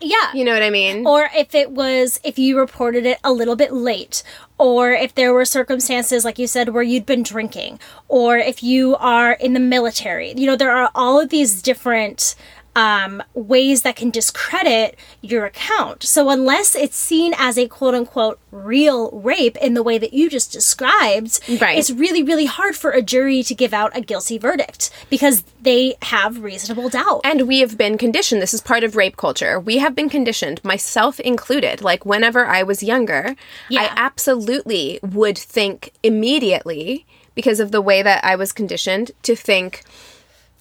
[0.00, 1.06] yeah, you know what I mean?
[1.06, 4.22] or if it was if you reported it a little bit late
[4.58, 8.96] or if there were circumstances like you said where you'd been drinking or if you
[8.96, 12.34] are in the military you know there are all of these different
[12.78, 16.04] um, ways that can discredit your account.
[16.04, 20.30] So unless it's seen as a quote unquote real rape in the way that you
[20.30, 21.76] just described, Right.
[21.76, 25.96] it's really, really hard for a jury to give out a guilty verdict because they
[26.02, 27.22] have reasonable doubt.
[27.24, 28.40] And we have been conditioned.
[28.40, 29.58] This is part of rape culture.
[29.58, 31.82] We have been conditioned, myself included.
[31.82, 33.34] Like whenever I was younger,
[33.68, 33.82] Yeah.
[33.82, 39.82] I absolutely would think immediately, because of the way that I was conditioned, to think,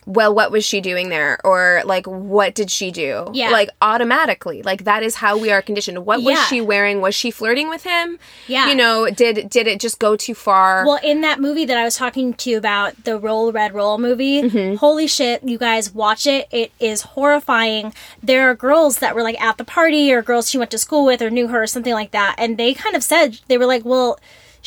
[0.08, 1.38] well, what was she doing there?
[1.44, 3.30] Or like, what did she do?
[3.34, 3.50] Yeah.
[3.52, 4.62] Like automatically.
[4.64, 6.06] Like that is how we are conditioned.
[6.06, 7.02] What was she wearing?
[7.02, 8.18] Was she flirting with him?
[8.48, 8.70] Yeah.
[8.70, 10.86] You know, did did it just go too far?
[10.86, 13.98] Well, in that movie that I was talking to you about, the Roll Red Roll
[13.98, 14.76] movie, Mm-hmm.
[14.78, 16.48] holy shit, you guys watch it.
[16.52, 17.94] It is horrifying.
[18.24, 21.06] There are girls that were like at the party or girls she went to school
[21.06, 22.36] with or knew her or something like that.
[22.38, 24.18] And they kind of said, they were like, well,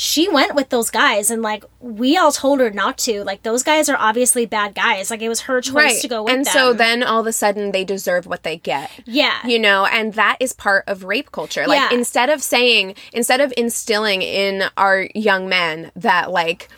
[0.02, 3.22] she went with those guys and like we all told her not to.
[3.22, 5.10] Like those guys are obviously bad guys.
[5.10, 6.52] Like it was her choice to go with and them.
[6.54, 8.90] so then all of a sudden they deserve what they get.
[9.04, 9.46] Yeah.
[9.46, 11.66] You know, and that is part of rape culture.
[11.66, 11.98] Like Yeah.
[11.98, 16.70] instead of saying, instead of instilling in our young men that like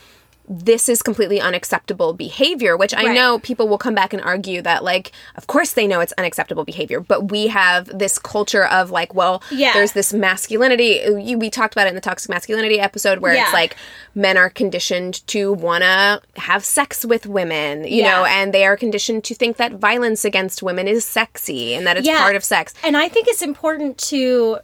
[0.48, 3.14] this is completely unacceptable behavior, which I Right.
[3.14, 6.64] know people will come back and argue that like of course they know it's unacceptable
[6.64, 9.72] behavior, but we have this culture of like, well, Yeah.
[9.72, 11.00] there's this masculinity.
[11.37, 13.44] We talked about it in the toxic masculinity episode where Yeah.
[13.44, 13.76] it's like
[14.14, 18.11] men are conditioned to want to have sex with women, you Yeah.
[18.11, 21.96] know, and they are conditioned to think that violence against women is sexy and that
[21.96, 22.74] it's part of sex.
[22.83, 24.59] And I think it's important to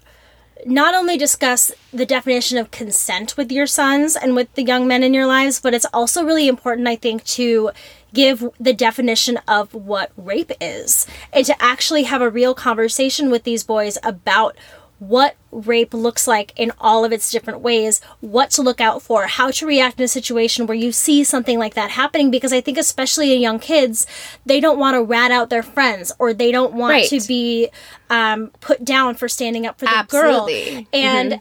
[0.66, 5.02] not only discuss the definition of consent with your sons and with the young men
[5.02, 7.70] in your lives, but it's also really important, I think, to
[8.12, 13.44] give the definition of what rape is and to actually have a real conversation with
[13.44, 14.56] these boys about
[14.98, 19.26] what rape looks like in all of its different ways, what to look out for,
[19.26, 22.30] how to react in a situation where you see something like that happening.
[22.30, 24.06] Because I think, especially in young kids,
[24.44, 27.08] they don't want to rat out their friends or they don't want Right.
[27.10, 27.68] to be
[28.10, 30.74] um, put down for standing up for the Absolutely.
[30.74, 30.84] girl.
[30.92, 31.40] And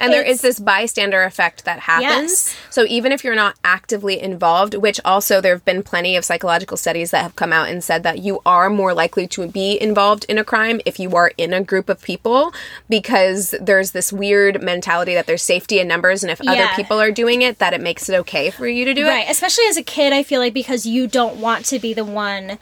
[0.00, 2.30] And there is this bystander effect that happens.
[2.30, 2.56] Yes.
[2.70, 6.76] So even if you're not actively involved, which also there have been plenty of psychological
[6.76, 10.24] studies that have come out and said that you are more likely to be involved
[10.28, 12.52] in a crime if you are in a group of people
[12.88, 17.10] because there's this weird mentality that there's safety in numbers and if other people are
[17.10, 19.16] doing it that it makes it okay for you to do Right, it.
[19.26, 19.30] Right.
[19.30, 22.58] Especially as a kid, I feel like because you don't want to be the one,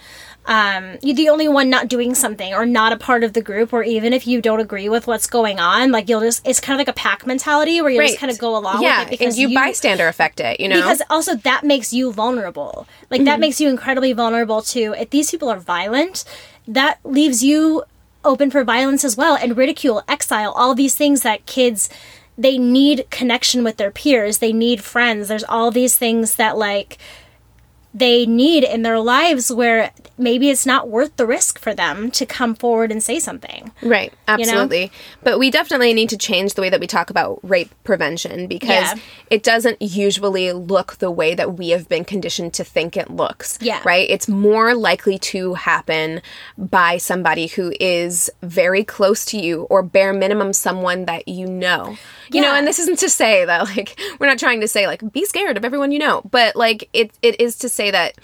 [0.46, 3.72] um, you're the only one not doing something or not a part of the group,
[3.72, 6.78] or even if you don't agree with what's going on, like you'll just, it's kind
[6.78, 9.10] of like a pack mentality where you just kind of go along yeah, with it
[9.12, 10.76] because and you, bystander affect it, you know?
[10.76, 12.86] because also that makes you vulnerable.
[13.10, 13.26] Like Mm-hmm.
[13.26, 16.24] that makes you incredibly vulnerable to if these people are violent,
[16.68, 17.84] that leaves you
[18.24, 21.88] open for violence as well and ridicule, exile, all these things that kids
[22.36, 25.28] they need connection with their peers, they need friends.
[25.28, 26.98] There's all these things that like
[27.92, 32.24] they need in their lives where maybe it's not worth the risk for them to
[32.26, 33.72] come forward and say something.
[33.82, 34.34] Right, know?
[34.34, 34.92] absolutely.
[35.22, 38.68] But we definitely need to change the way that we talk about rape prevention because
[38.68, 38.94] Yeah.
[39.30, 43.58] it doesn't usually look the way that we have been conditioned to think it looks.
[43.60, 43.80] Yeah.
[43.84, 44.08] Right?
[44.08, 46.22] It's more likely to happen
[46.56, 51.96] by somebody who is very close to you or bare minimum someone that you know.
[52.30, 55.12] You know, and this isn't to say that like we're not trying to say like
[55.12, 58.14] be scared of everyone you know, but like it it is to say that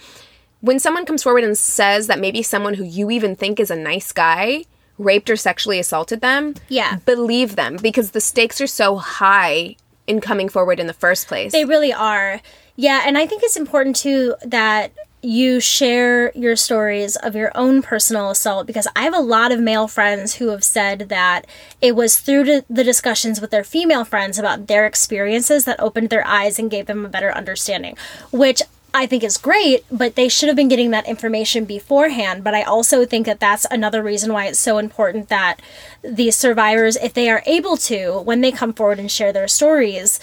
[0.61, 3.75] when someone comes forward and says that maybe someone who you even think is a
[3.75, 4.63] nice guy
[4.97, 6.97] raped or sexually assaulted them, Yeah.
[7.05, 9.75] believe them because the stakes are so high
[10.07, 11.51] in coming forward in the first place.
[11.51, 12.39] They really are.
[12.75, 14.91] Yeah, and I think it's important too that
[15.23, 19.59] you share your stories of your own personal assault because I have a lot of
[19.59, 21.45] male friends who have said that
[21.79, 26.09] it was through the- the discussions with their female friends about their experiences that opened
[26.09, 27.95] their eyes and gave them a better understanding,
[28.31, 32.43] which I think is great, but they should have been getting that information beforehand.
[32.43, 35.61] But I also think that that's another reason why it's so important that
[36.03, 40.19] these survivors, if they are able to, when they come forward and share their stories,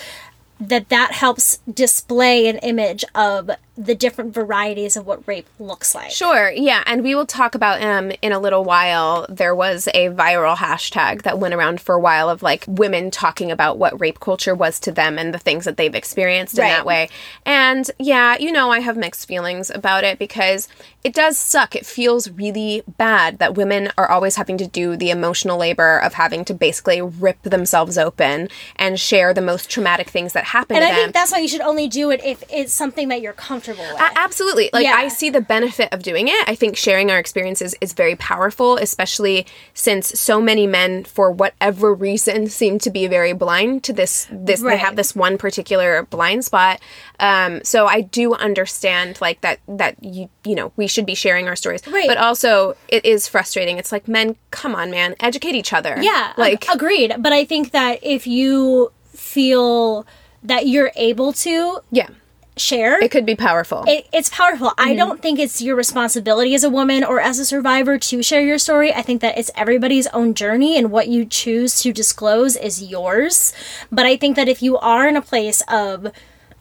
[0.61, 6.11] that that helps display an image of the different varieties of what rape looks like.
[6.11, 9.27] Sure, yeah, and we will talk about um in a little while.
[9.29, 13.53] There was a viral hashtag that went around for a while of like women talking
[13.53, 16.85] about what rape culture was to them and the things that they've experienced in that
[16.85, 17.09] way.
[17.47, 20.67] And yeah, you know, I have mixed feelings about it because
[21.09, 21.75] it does suck.
[21.75, 26.15] It feels really bad that women are always having to do the emotional labor of
[26.15, 30.85] having to basically rip themselves open and share the most traumatic things that happen And
[30.85, 30.97] I them.
[30.97, 34.01] think that's why you should only do it if it's something that you're comfortable with.
[34.01, 34.69] A- Absolutely.
[34.73, 34.97] Like Yeah.
[34.97, 36.49] I see the benefit of doing it.
[36.49, 41.95] I think sharing our experiences is very powerful, especially since so many men for whatever
[41.95, 46.45] reason seem to be very blind to this this they have this one particular blind
[46.45, 46.81] spot.
[47.21, 51.49] Um so I do understand like that that you you know, we should be sharing
[51.49, 51.87] our stories.
[51.87, 52.09] Right.
[52.09, 53.79] But also it is frustrating.
[53.79, 55.97] It's like men, come on man, educate each other.
[56.01, 57.15] Yeah, Like agreed.
[57.19, 60.07] But I think that if you feel
[60.43, 62.09] that you're able to yeah.
[62.57, 63.85] share, It could be powerful.
[63.87, 64.73] it, it's powerful.
[64.79, 64.97] I Mm-hmm.
[64.97, 68.59] don't think it's your responsibility as a woman or as a survivor to share your
[68.59, 68.93] story.
[68.93, 73.53] I think that it's everybody's own journey and what you choose to disclose is yours.
[73.91, 76.11] But I think that if you are in a place of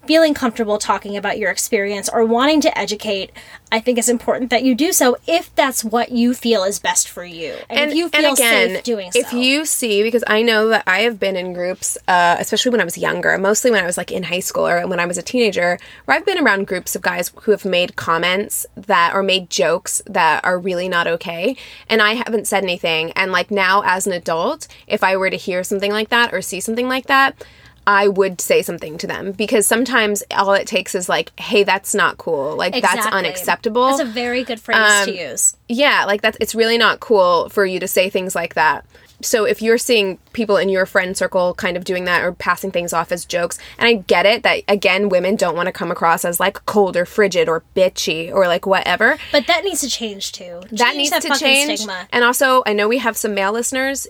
[0.07, 3.31] feeling comfortable talking about your experience or wanting to educate,
[3.71, 7.09] I think it's important that you do so if that's what you feel is best
[7.09, 7.55] for you.
[7.69, 9.19] And, if you feel safe doing so.
[9.19, 12.81] If you see, because I know that I have been in groups, uh, especially when
[12.81, 15.17] I was younger, mostly when I was like in high school or when I was
[15.17, 19.21] a teenager, where I've been around groups of guys who have made comments that or
[19.21, 21.57] made jokes that are really not okay,
[21.89, 23.11] and I haven't said anything.
[23.11, 26.41] And like now, as an adult, if I were to hear something like that or
[26.41, 27.43] see something like that.
[27.87, 31.95] I would say something to them because sometimes all it takes is like, "Hey, that's
[31.95, 32.55] not cool.
[32.55, 35.55] Like that's unacceptable." That's a very good phrase to um, use.
[35.69, 38.85] yeah like that's it's really not cool for you to say things like that
[39.21, 42.71] so if you're seeing people in your friend circle kind of doing that or passing
[42.71, 45.89] things off as jokes and i get it that again women don't want to come
[45.91, 49.89] across as like cold or frigid or bitchy or like whatever But that needs to
[49.89, 50.61] change too.
[50.71, 52.07] that Change needs to change Stigma.
[52.11, 54.07] and also i know we have some male listeners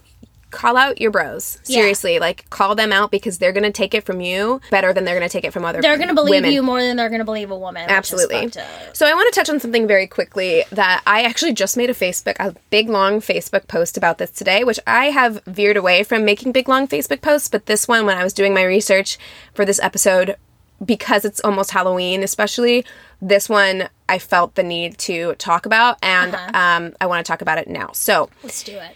[0.49, 1.81] call out your bros Yeah.
[1.81, 5.15] seriously like call them out because they're gonna take it from you better than they're
[5.15, 6.51] gonna take it from other They're going to believe women.
[6.51, 7.89] you more than they're going to believe a woman.
[7.89, 8.49] Absolutely.
[8.93, 11.93] So I want to touch on something very quickly that I actually just made a
[11.93, 16.23] Facebook, a big long Facebook post about this today, which I have veered away from
[16.25, 19.17] making big long Facebook posts, but this one, when I was doing my research
[19.53, 20.37] for this episode,
[20.83, 22.85] because it's almost Halloween, especially
[23.21, 26.51] this one, I felt the need to talk about, and Uh-huh.
[26.57, 27.89] um, I want to talk about it now.
[27.93, 28.95] So Let's do it.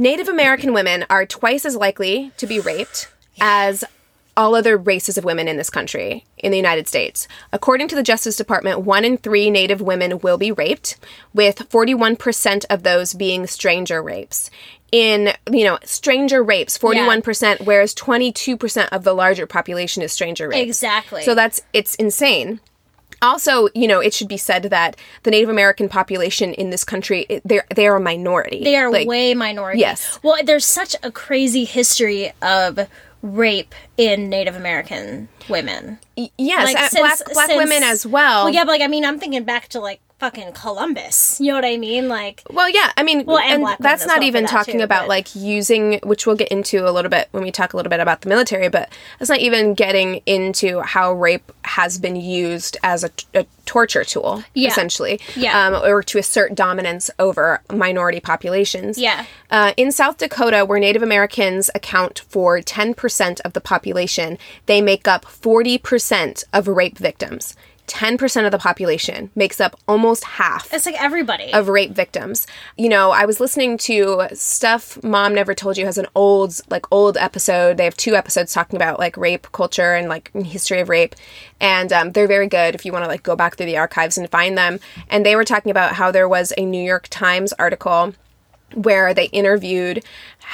[0.00, 3.84] Native American women are twice as likely to be raped as
[4.34, 7.28] all other races of women in this country, in the United States.
[7.52, 10.96] According to the Justice Department, one in three Native women will be raped,
[11.34, 14.50] with 41% of those being stranger rapes.
[14.90, 20.66] In, you know, stranger rapes, 41%, whereas 22% of the larger population is stranger rapes.
[20.66, 21.24] Exactly.
[21.24, 22.60] So that's, it's insane.
[23.22, 27.26] Also, you know, it should be said that the Native American population in this country,
[27.44, 28.64] they're, they are a minority.
[28.64, 29.80] They are Like, way minority.
[29.80, 30.18] Yes.
[30.22, 32.88] Well, there's such a crazy history of
[33.22, 35.98] rape in Native American women.
[36.16, 38.44] Yes, Like, uh, since- black, black since- women as well.
[38.44, 41.40] Well, yeah, but like I mean, I'm thinking back to like fucking Columbus.
[41.40, 42.08] You know what I mean?
[42.08, 45.02] Like, Well, yeah, I mean, Well, and and that's not even that, talking too, about
[45.02, 47.90] but- like using, which we'll get into a little bit when we talk a little
[47.90, 52.76] bit about the military, but that's not even getting into how rape has been used
[52.82, 54.68] as a, a torture tool, Yeah.
[54.68, 55.66] essentially, Yeah.
[55.68, 58.98] um, or to assert dominance over minority populations.
[58.98, 59.24] Yeah.
[59.50, 65.08] Uh, in South Dakota, where Native Americans account for 10% of the population, they make
[65.08, 67.54] up 40% of rape victims.
[67.90, 71.52] 10% of the population makes up almost half it's like everybody.
[71.52, 72.46] of rape victims.
[72.78, 76.86] You know, I was listening to stuff Mom Never Told You has an old like
[76.92, 77.76] old episode.
[77.76, 81.16] They have two episodes talking about like rape culture and like history of rape,
[81.60, 84.16] and um, they're very good if you want to like go back through the archives
[84.16, 84.78] and find them.
[85.08, 88.14] And they were talking about how there was a New York Times article
[88.74, 90.04] where they interviewed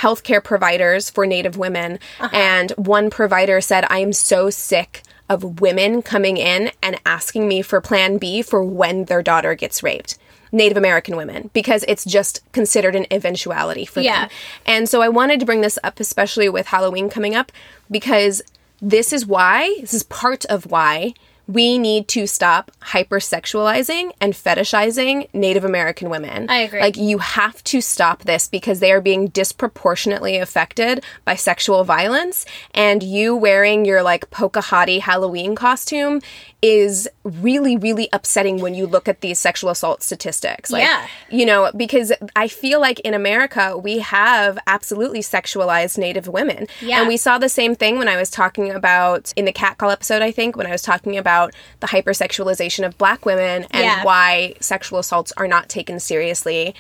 [0.01, 1.99] healthcare providers for Native women.
[2.33, 7.63] And one provider said, I am so sick of women coming in and asking me
[7.63, 10.19] for plan B for when their daughter gets raped.
[10.53, 14.23] Native American women, because it's just considered an eventuality for Yeah.
[14.23, 14.31] them.
[14.65, 17.51] And so I wanted to bring this up, especially with Halloween coming up,
[17.91, 18.43] because
[18.81, 21.15] this is why, this is part of why
[21.49, 26.51] we need to stop hypersexualizing and fetishizing Native American women.
[26.51, 26.81] I agree.
[26.81, 32.47] Like, you have to stop this because they are being disproportionately affected by sexual violence.
[32.75, 36.21] And you wearing your like Pocahontas Halloween costume
[36.63, 40.71] is really, really upsetting when you look at these sexual assault statistics.
[40.73, 41.07] Like, Yeah.
[41.31, 46.67] You know, because I feel like in America, we have absolutely sexualized Native women.
[46.81, 47.01] Yeah.
[47.01, 50.23] And we saw the same thing when I was talking about, in the catcall episode,
[50.23, 51.36] I think, when I was talking about
[51.81, 54.05] the hypersexualization of black women and Yeah.
[54.05, 56.75] why sexual assaults are not taken seriously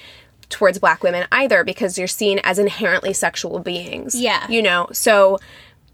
[0.48, 4.14] towards black women either because you're seen as inherently sexual beings.
[4.14, 4.46] Yeah.
[4.48, 5.38] You know, so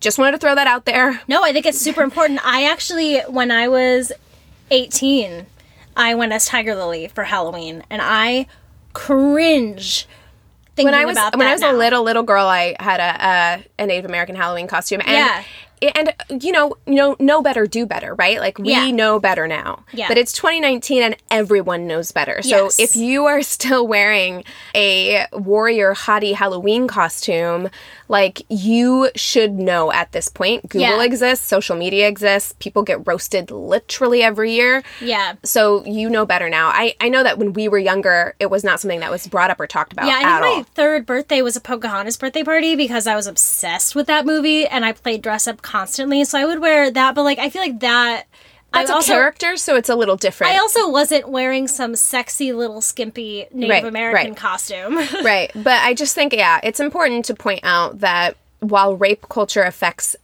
[0.01, 1.21] just wanted to throw that out there.
[1.29, 2.41] No, I think it's super important.
[2.45, 4.13] I actually, when I was
[4.71, 5.47] 18,
[5.97, 8.47] I went as Tiger Lily for Halloween, and I
[8.93, 10.07] cringe
[10.77, 11.73] thinking when I was about when I was now.
[11.73, 15.43] a little little girl, I had a, a, a Native American Halloween costume, and Yeah.
[15.95, 18.39] And you know, you know, know better, do better, right?
[18.41, 18.91] Like we Yeah.
[18.91, 19.85] know better now.
[19.93, 20.09] Yeah.
[20.09, 22.41] But it's 2019, and everyone knows better.
[22.43, 22.81] So Yes.
[22.81, 27.69] if you are still wearing a warrior hottie Halloween costume,
[28.09, 30.69] like you should know at this point.
[30.69, 31.03] Google Yeah.
[31.03, 32.55] exists, social media exists.
[32.59, 34.83] People get roasted literally every year.
[35.01, 35.35] Yeah.
[35.45, 36.69] So you know better now.
[36.69, 39.51] I, I know that when we were younger, it was not something that was brought
[39.51, 40.57] up or talked about Yeah, I at think all.
[40.59, 44.67] my third birthday was a Pocahontas birthday party because I was obsessed with that movie
[44.67, 46.25] and I played dress up constantly.
[46.25, 48.25] So I would wear that, but like I feel like that.
[48.73, 50.55] That's I a also, character, so it's a little different.
[50.55, 54.37] I also wasn't wearing some sexy little skimpy Native Right, American right.
[54.37, 54.97] costume.
[55.23, 55.51] right.
[55.55, 60.17] But I just think, yeah, it's important to point out that while rape culture affects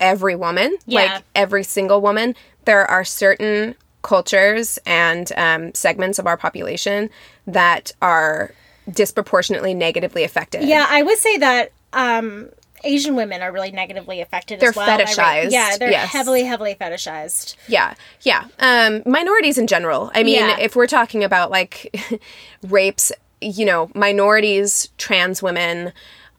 [0.00, 1.00] every woman, Yeah.
[1.02, 7.10] like every single woman, there are certain cultures and um, segments of our population
[7.46, 8.50] that are
[8.90, 10.64] disproportionately negatively affected.
[10.64, 12.48] yeah, I would say that um,
[12.84, 14.98] Asian women are really negatively affected They're as well.
[14.98, 16.10] fetishized, Yeah, they're yes.
[16.10, 17.56] heavily, heavily fetishized.
[17.68, 18.44] Yeah, yeah.
[18.58, 20.10] Um, minorities in general.
[20.14, 20.58] I mean, Yeah.
[20.60, 21.94] if we're talking about like
[22.62, 25.92] rapes, you know, minorities, trans women,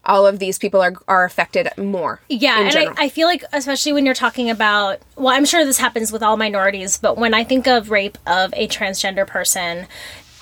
[0.08, 2.22] all of these people are are affected more.
[2.30, 2.76] Yeah, and.
[2.98, 6.22] I, I feel like especially when you're talking about well, I'm sure this happens with
[6.22, 9.88] all minorities, but when I think of rape of a transgender person,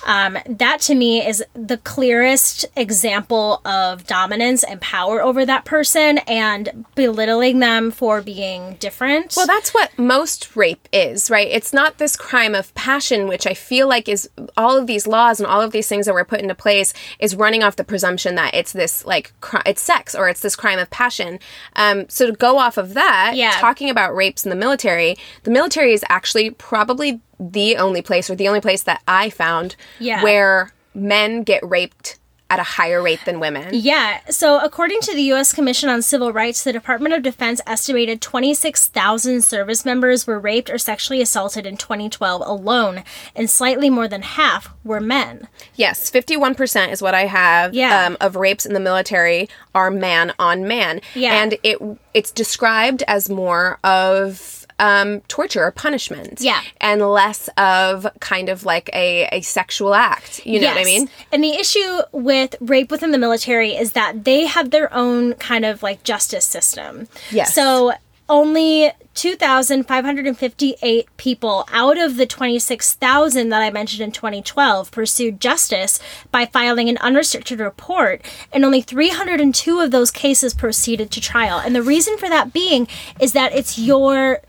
[0.06, 6.18] um, that to me is the clearest example of dominance and power over that person
[6.20, 9.34] and belittling them for being different.
[9.36, 11.48] Well, that's what most rape is, right?
[11.50, 15.40] It's not this crime of passion, which I feel like is all of these laws
[15.40, 18.36] and all of these things that were put into place is running off the presumption
[18.36, 21.40] that it's this like cri- it's sex or it's this crime of passion.
[21.76, 23.52] Um, so to go off of that, Yeah.
[23.60, 28.36] talking about rapes in the military, the military is actually probably the only place or
[28.36, 30.24] the only place that I found Yeah.
[30.24, 32.20] where men get raped
[32.50, 33.70] at a higher rate than women.
[33.72, 34.20] Yeah.
[34.30, 35.52] So, according to the U.S.
[35.54, 40.78] Commission on Civil Rights, the Department of Defense estimated 26,000 service members were raped or
[40.78, 43.04] sexually assaulted in 2012 alone,
[43.36, 45.48] and slightly more than half were men.
[45.76, 48.06] Yes, 51% is what I have Yeah.
[48.06, 51.02] um, of rapes in the military are man on man.
[51.16, 51.34] Yeah.
[51.42, 51.78] And it
[52.14, 56.42] it's described as more of um, torture or punishment.
[56.42, 56.62] Yeah.
[56.82, 60.46] And less of kind of like a, a sexual act.
[60.46, 61.10] You know what I mean?
[61.32, 65.66] And the issue with rape within the military is that they have their own kind
[65.66, 67.08] of like justice system.
[67.32, 67.54] Yes.
[67.54, 67.94] So
[68.30, 76.00] only 2,558 people out of the 26,000 that I mentioned in 2012 pursued justice
[76.32, 78.22] by filing an unrestricted report,
[78.52, 81.60] and only 302 of those cases proceeded to trial.
[81.60, 82.88] And the reason for that being
[83.20, 84.42] is that it's your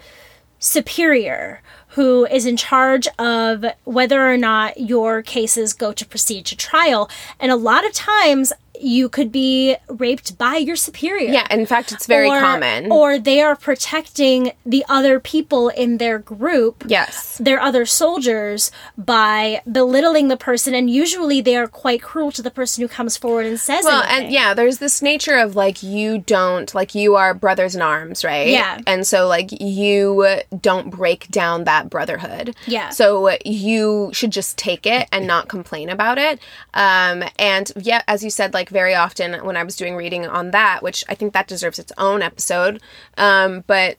[0.64, 6.56] superior who is in charge of whether or not your cases go to proceed to
[6.56, 7.08] trial.
[7.38, 11.30] And a lot of times you could be raped by your superior.
[11.32, 11.46] Yeah.
[11.50, 12.90] In fact, it's very Or- common.
[12.90, 17.38] Or they are protecting the other people in their group yes.
[17.38, 22.50] their other soldiers by belittling the person and usually they are quite cruel to the
[22.50, 24.24] person who comes forward and says Well, anything.
[24.24, 28.24] and yeah, there's this nature of like you don't like you are brothers in arms,
[28.24, 28.48] right?
[28.48, 28.78] Yeah.
[28.86, 32.54] And so like you don't break down that brotherhood.
[32.66, 32.90] Yeah.
[32.90, 36.40] So you should just take it and not complain about it.
[36.74, 40.50] Um and yeah, as you said like very often when I was doing reading on
[40.52, 42.80] that, which I think that deserves its own episode.
[43.16, 43.98] Um but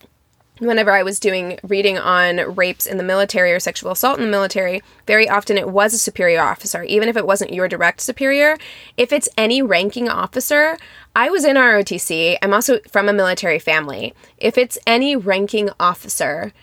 [0.58, 4.30] whenever I was doing reading on rapes in the military or sexual assault in the
[4.30, 8.56] military, very often it was a superior officer, even if it wasn't your direct superior.
[8.96, 10.78] If it's any ranking officer,
[11.14, 12.38] I was in ROTC.
[12.40, 14.14] I'm also from a military family.
[14.38, 16.54] If it's any ranking officer,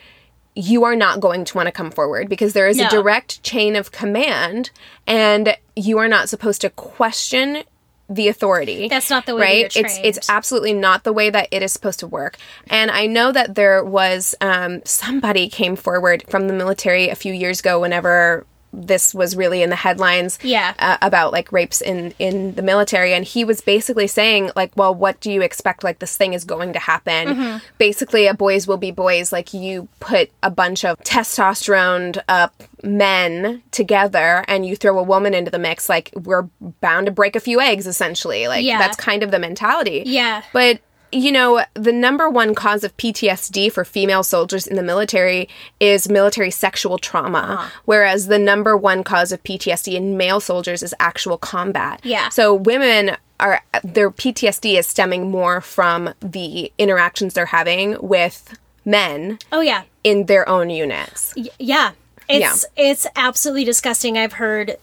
[0.56, 2.86] you are not going to want to come forward because there is No.
[2.86, 4.70] a direct chain of command
[5.06, 7.62] and you are not supposed to question
[8.08, 8.88] the authority.
[8.88, 9.76] That's not the way right?
[9.76, 12.36] it's it's absolutely not the way that it is supposed to work.
[12.68, 17.32] And I know that there was um, somebody came forward from the military a few
[17.32, 18.46] years ago whenever
[18.76, 20.74] this was really in the headlines Yeah.
[20.78, 24.94] uh, about like rapes in in the military and he was basically saying like well
[24.94, 27.58] what do you expect like this thing is going to happen Mm-hmm.
[27.78, 33.62] basically a boys will be boys like you put a bunch of testosterone up men
[33.70, 36.42] together and you throw a woman into the mix like we're
[36.80, 38.78] bound to break a few eggs essentially like Yeah.
[38.78, 40.42] that's kind of the mentality Yeah.
[40.52, 40.80] but
[41.14, 45.48] you know, the number one cause of PTSD for female soldiers in the military
[45.78, 47.70] is military sexual trauma, uh-huh.
[47.84, 52.00] whereas the number one cause of PTSD in male soldiers is actual combat.
[52.02, 52.28] Yeah.
[52.30, 59.38] So women are their PTSD is stemming more from the interactions they're having with men
[59.52, 59.82] oh yeah.
[60.02, 61.32] in their own units.
[61.36, 61.92] Y- yeah.
[62.28, 64.16] It's it's absolutely disgusting.
[64.16, 64.78] I've heard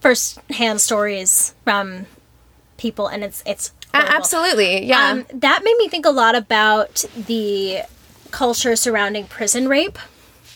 [0.00, 2.06] first-hand stories from
[2.76, 4.16] people and it's it's horrible.
[4.16, 4.86] absolutely.
[4.86, 5.10] Yeah.
[5.10, 7.82] Um, that made me think a lot about the
[8.30, 9.98] culture surrounding prison rape.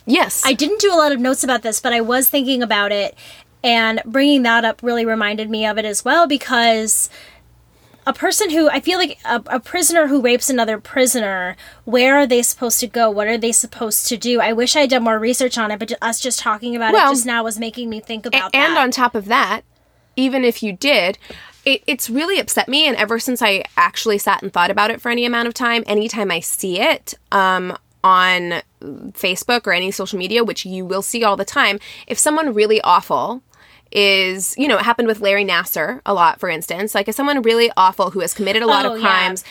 [0.07, 0.43] yes.
[0.45, 3.15] I didn't do a lot of notes about this, but I was thinking about it,
[3.63, 7.11] and bringing that up really reminded me of it as well because
[8.07, 12.27] a person who I feel like a, a prisoner who rapes another prisoner, where are
[12.27, 13.11] they supposed to go?
[13.11, 14.41] What are they supposed to do?
[14.41, 17.11] I wish I had done more research on it, but us just talking about Well,
[17.11, 18.69] it just now was making me think about and that.
[18.71, 19.63] And on top of that,
[20.17, 21.19] even if you did,
[21.65, 22.87] it, it's really upset me.
[22.87, 25.85] And ever since I actually sat and thought about it for any amount of time,
[25.87, 28.63] anytime I see it um, on
[29.13, 32.81] Facebook or any social media, which you will see all the time, if someone really
[32.83, 33.43] awful
[33.93, 36.95] is, you know, it happened with Larry Nassar a lot, for instance.
[36.95, 39.07] Like, if someone really awful who has committed a lot Oh, of yeah.
[39.07, 39.45] crimes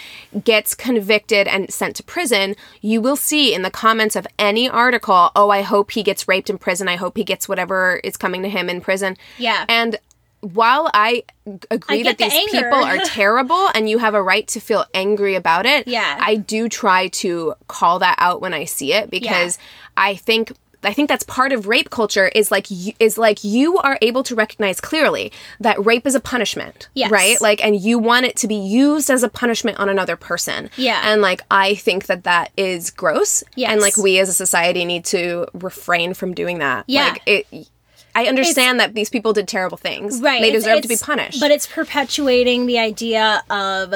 [0.45, 5.31] gets convicted and sent to prison, you will see in the comments of any article,
[5.35, 6.87] oh, I hope he gets raped in prison.
[6.87, 9.17] I hope he gets whatever is coming to him in prison.
[9.37, 9.65] Yeah.
[9.67, 9.97] And
[10.41, 11.23] while I
[11.69, 14.59] agree I that get the these people are terrible and you have a right to
[14.59, 16.17] feel angry about it, Yeah.
[16.21, 19.57] I do try to call that out when I see it because
[19.97, 23.77] I think I think that's part of rape culture is like you, is like you
[23.79, 27.11] are able to recognize clearly that rape is a punishment, Yes.
[27.11, 27.35] right?
[27.41, 31.01] Like, and you want it to be used as a punishment on another person, Yeah.
[31.03, 33.73] And like, I think that that is gross, Yes.
[33.73, 36.85] And like, we as a society need to refrain from doing that.
[36.87, 37.09] Yeah.
[37.09, 37.67] like, it.
[38.15, 41.51] I understand that these people did terrible things, right They deserve to be punished, but
[41.51, 43.93] it's perpetuating the idea of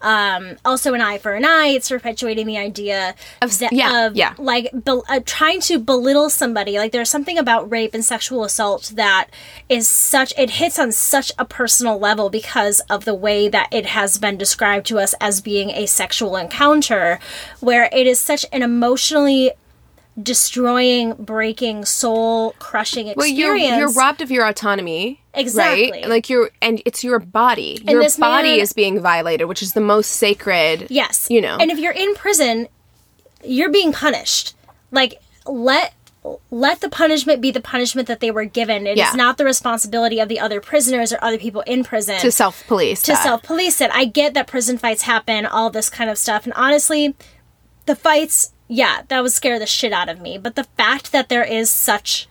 [0.00, 1.68] um also an eye for an eye.
[1.68, 4.34] It's perpetuating the idea of, yeah, of yeah.
[4.38, 6.78] like bel uh, trying to belittle somebody.
[6.78, 9.28] Like there's something about rape and sexual assault that
[9.68, 13.86] is such it hits on such a personal level because of the way that it
[13.86, 17.18] has been described to us as being a sexual encounter
[17.60, 19.52] where it is such an emotionally
[20.20, 23.38] destroying, breaking, soul crushing experience.
[23.38, 25.20] Well, you're you're robbed of your autonomy.
[25.34, 25.90] Exactly.
[25.92, 26.08] Right?
[26.08, 27.76] Like you're and it's your body.
[27.80, 30.86] And your this body man- is being violated, which is the most sacred.
[30.90, 31.28] Yes.
[31.30, 31.56] You know.
[31.60, 32.68] And if you're in prison,
[33.44, 34.54] you're being punished.
[34.90, 35.94] Like let
[36.50, 38.86] let the punishment be the punishment that they were given.
[38.86, 39.12] It is Yeah.
[39.14, 43.02] not the responsibility of the other prisoners or other people in prison to self police.
[43.02, 43.90] to self police it.
[43.94, 46.44] I get that prison fights happen, all this kind of stuff.
[46.44, 47.14] And honestly,
[47.86, 50.38] the fights, yeah, that would scare the shit out of me.
[50.38, 52.28] But the fact that there is such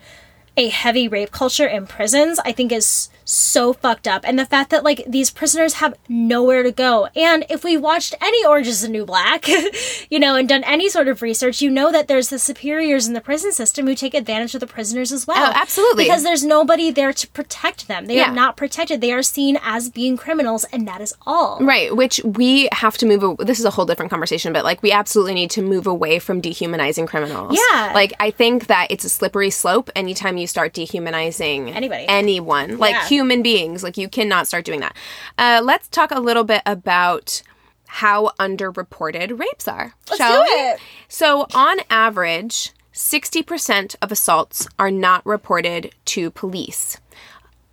[0.57, 4.23] a heavy rape culture in prisons, I think is so fucked up.
[4.25, 7.07] And the fact that like these prisoners have nowhere to go.
[7.15, 9.47] And if we watched any Orange is the New Black,
[10.09, 13.13] you know, and done any sort of research, you know that there's the superiors in
[13.13, 15.37] the prison system who take advantage of the prisoners as well.
[15.37, 16.05] Oh, absolutely.
[16.05, 18.07] Because there's nobody there to protect them.
[18.07, 18.31] They Yeah.
[18.31, 18.99] are not protected.
[19.01, 21.59] They are seen as being criminals, and that is all.
[21.61, 23.21] Right, which we have to move.
[23.23, 26.17] a- This is a whole different conversation, but like we absolutely need to move away
[26.19, 27.55] from dehumanizing criminals.
[27.71, 27.91] Yeah.
[27.93, 32.05] like I think that it's a slippery slope anytime you start dehumanizing Anybody.
[32.07, 33.07] anyone, like Yeah.
[33.07, 33.83] human beings.
[33.83, 34.95] Like you cannot start doing that.
[35.37, 37.41] Uh, let's talk a little bit about
[37.87, 39.93] how underreported rapes are.
[40.17, 40.59] shall do we?
[40.71, 40.79] it.
[41.07, 46.97] So, on average, 60% of assaults are not reported to police.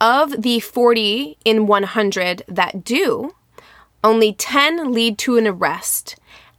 [0.00, 3.34] Of the 40 in 100 that do,
[4.02, 6.16] only 10 lead to an arrest.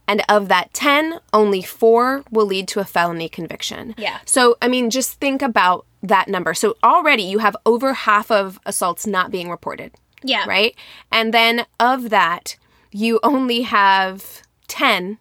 [0.08, 3.94] And of that 10, only four will lead to a felony conviction.
[3.98, 4.18] Yeah.
[4.24, 6.54] So, I mean, just think about that number.
[6.54, 9.92] So, already you have over half of assaults not being reported
[10.22, 10.44] Yeah.
[10.46, 10.74] right?
[11.12, 12.56] And then of that,
[12.92, 15.18] you only have 10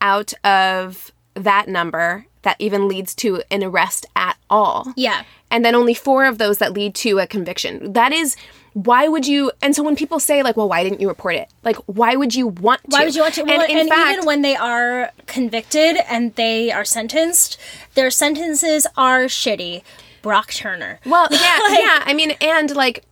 [0.00, 4.92] out of that number that even leads to an arrest at all.
[4.96, 5.24] Yeah.
[5.50, 7.92] And then only four of those that lead to a conviction.
[7.92, 8.36] That is
[8.74, 11.48] why would you and so when people say like well why didn't you report it
[11.64, 13.42] like why would you want to Why would you want to?
[13.42, 17.58] Well, and and, in fact even when they are convicted and they are sentenced,
[17.94, 19.82] their sentences are shitty.
[20.26, 20.98] Brock Turner.
[21.06, 22.02] Well, yeah, yeah.
[22.04, 23.04] I mean, and like,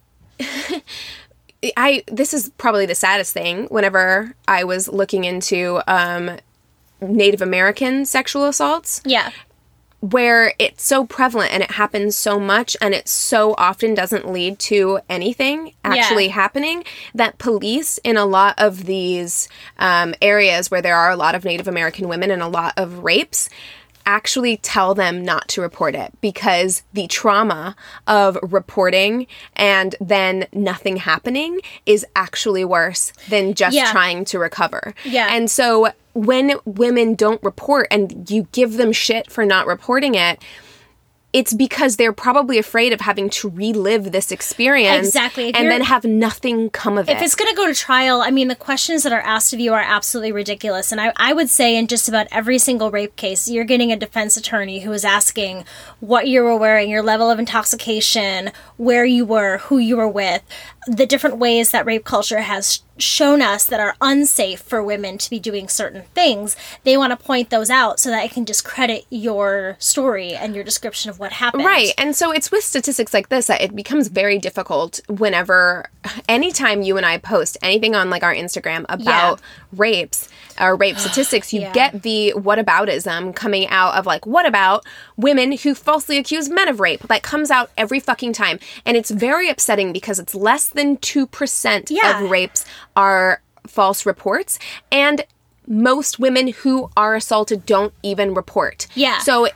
[1.76, 3.66] I this is probably the saddest thing.
[3.66, 6.38] Whenever I was looking into um,
[7.00, 9.30] Native American sexual assaults, Yeah.
[10.00, 14.58] where it's so prevalent and it happens so much and it so often doesn't lead
[14.58, 16.32] to anything actually Yeah.
[16.32, 16.84] happening
[17.14, 19.48] that police in a lot of these
[19.78, 22.98] um, areas where there are a lot of native american women and a lot of
[23.02, 23.48] rapes
[24.06, 27.74] actually tell them not to report it because the trauma
[28.06, 29.26] of reporting
[29.56, 33.90] and then nothing happening is actually worse than just Yeah.
[33.92, 34.94] trying to recover.
[35.04, 35.28] Yeah.
[35.30, 40.40] And so when women don't report and you give them shit for not reporting it,
[41.34, 45.52] it's because they're probably afraid of having to relive this experience Exactly.
[45.52, 47.18] And then have nothing come of If it.
[47.18, 49.58] If it's going to go to trial, I mean, the questions that are asked of
[49.58, 50.92] you are absolutely ridiculous.
[50.92, 53.96] And I, I would say in just about every single rape case, you're getting a
[53.96, 55.64] defense attorney who is asking
[55.98, 60.42] what you were wearing, your level of intoxication, where you were, who you were with,
[60.86, 65.30] the different ways that rape culture has shown us that are unsafe for women to
[65.30, 66.56] be doing certain things.
[66.84, 70.64] They want to point those out so that it can discredit your story and your
[70.64, 71.64] description of what happened.
[71.64, 71.92] Right.
[71.98, 75.90] And so it's with statistics like this that it becomes very difficult whenever,
[76.28, 79.40] anytime you and I post anything on like our Instagram about
[79.72, 80.28] rapes
[80.60, 81.72] or rape statistics, you Yeah.
[81.72, 84.84] get the whataboutism coming out of like, what about
[85.16, 87.00] women who falsely accuse men of rape?
[87.08, 88.58] That comes out every fucking time.
[88.86, 92.22] And it's very upsetting because it's less than 2% Yeah.
[92.24, 92.64] of rapes
[92.96, 94.58] are false reports.
[94.92, 95.24] And
[95.66, 98.86] most women who are assaulted don't even report.
[98.94, 99.18] Yeah.
[99.18, 99.48] So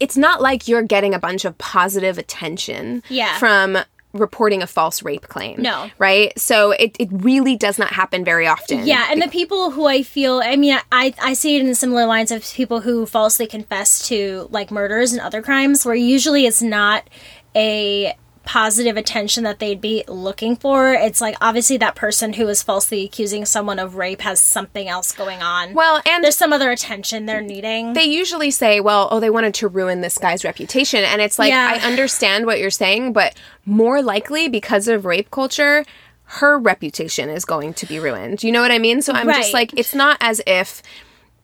[0.00, 3.36] it's not like you're getting a bunch of positive attention Yeah.
[3.38, 3.78] from
[4.16, 5.60] reporting a false rape claim.
[5.62, 5.90] No.
[5.98, 6.36] Right?
[6.38, 8.86] So it, it really does not happen very often.
[8.86, 12.06] Yeah, and the people who I feel, I mean, I, I see it in similar
[12.06, 16.62] lines of people who falsely confess to like murders and other crimes, where usually it's
[16.62, 17.08] not
[17.54, 18.14] a
[18.46, 20.94] positive attention that they'd be looking for.
[20.94, 25.12] It's like obviously that person who is falsely accusing someone of rape has something else
[25.12, 25.74] going on.
[25.74, 27.92] Well, and there's some other attention they're needing.
[27.92, 31.04] they usually say, well, oh, they wanted to ruin this guy's reputation.
[31.04, 31.70] And it's like, Yeah.
[31.74, 33.34] I understand what you're saying, but
[33.66, 35.84] more likely because of rape culture,
[36.28, 38.42] her reputation is going to be ruined.
[38.42, 39.02] You know what I mean?
[39.02, 40.82] So I'm just like, it's not as if.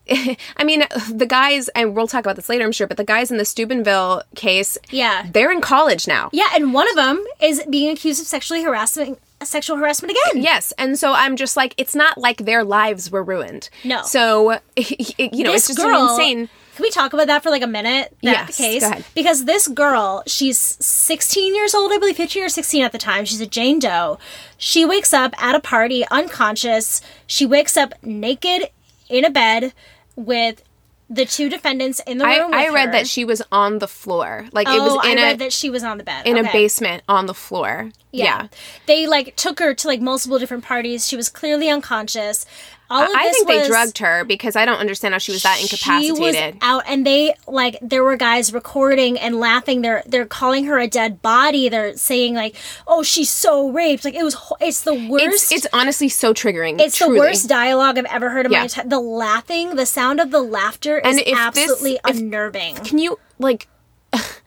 [0.57, 3.31] I mean, the guys, and we'll talk about this later, I'm sure, but the guys
[3.31, 5.27] in the Steubenville case, Yeah.
[5.31, 6.29] they're in college now.
[6.33, 10.41] yeah, and one of them is being accused of sexually harassing sexual harassment again.
[10.41, 13.69] Yes, and so I'm just like, it's not like their lives were ruined.
[13.83, 14.01] No.
[14.03, 16.49] So, you know, this it's just girl, an insane.
[16.75, 18.15] Can we talk about that for like a minute?
[18.23, 18.81] That Yes, case?
[18.81, 19.05] go ahead.
[19.13, 23.25] Because this girl, she's 16 years old, I believe, 15 or 16 at the time.
[23.25, 24.17] She's a Jane Doe.
[24.57, 27.01] She wakes up at a party unconscious.
[27.27, 28.69] She wakes up naked
[29.09, 29.73] in a bed
[30.15, 30.63] with
[31.09, 32.53] the two defendants in the room.
[32.53, 32.91] I with read her.
[32.93, 34.47] that she was on the floor.
[34.51, 36.25] Like Oh, it was oh, in I a read that she was on the bed
[36.25, 37.91] in a basement on the floor.
[38.11, 38.47] Yeah.
[38.87, 41.07] They like took her to like multiple different parties.
[41.07, 42.45] She was clearly unconscious.
[42.93, 46.55] I think they drugged her because I don't understand how she was that She incapacitated.
[46.55, 49.81] was out, and they like there were guys recording and laughing.
[49.81, 51.69] They're they're calling her a dead body.
[51.69, 52.55] They're saying like,
[52.87, 54.35] "Oh, she's so raped." Like it was.
[54.61, 55.51] It's the worst.
[55.51, 56.79] it's it's honestly so triggering.
[56.79, 57.15] It's truly.
[57.15, 58.59] the worst dialogue I've ever heard in Yeah.
[58.59, 58.85] my entire.
[58.87, 62.75] The laughing, the sound of the laughter is And if this- absolutely if- unnerving.
[62.77, 63.67] Can you like?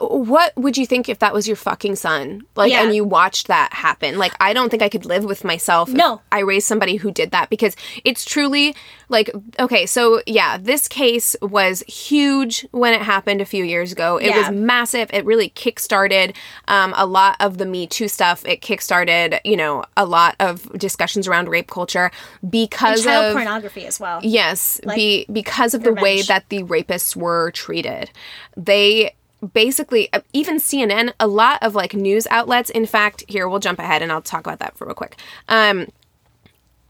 [0.00, 2.42] What would you think if that was your fucking son?
[2.54, 2.84] Like, Yeah.
[2.84, 4.18] and you watched that happen?
[4.18, 5.88] Like, I don't think I could live with myself.
[5.88, 6.20] if No.
[6.30, 7.74] I raised somebody who did that because
[8.04, 8.76] it's truly
[9.08, 14.16] like, okay, so yeah, this case was huge when it happened a few years ago.
[14.18, 15.10] It was massive.
[15.12, 16.36] It really kickstarted
[16.68, 18.44] um, a lot of the Me Too stuff.
[18.46, 22.12] It kickstarted, you know, a lot of discussions around rape culture
[22.48, 24.20] because Child of pornography as well.
[24.22, 28.10] Yes, be because of the way that the rapists were treated.
[28.56, 29.14] They
[29.52, 32.70] basically uh, even CNN, a lot of like news outlets.
[32.70, 35.16] In fact, here we'll jump ahead and I'll talk about that for real quick.
[35.48, 35.88] Um,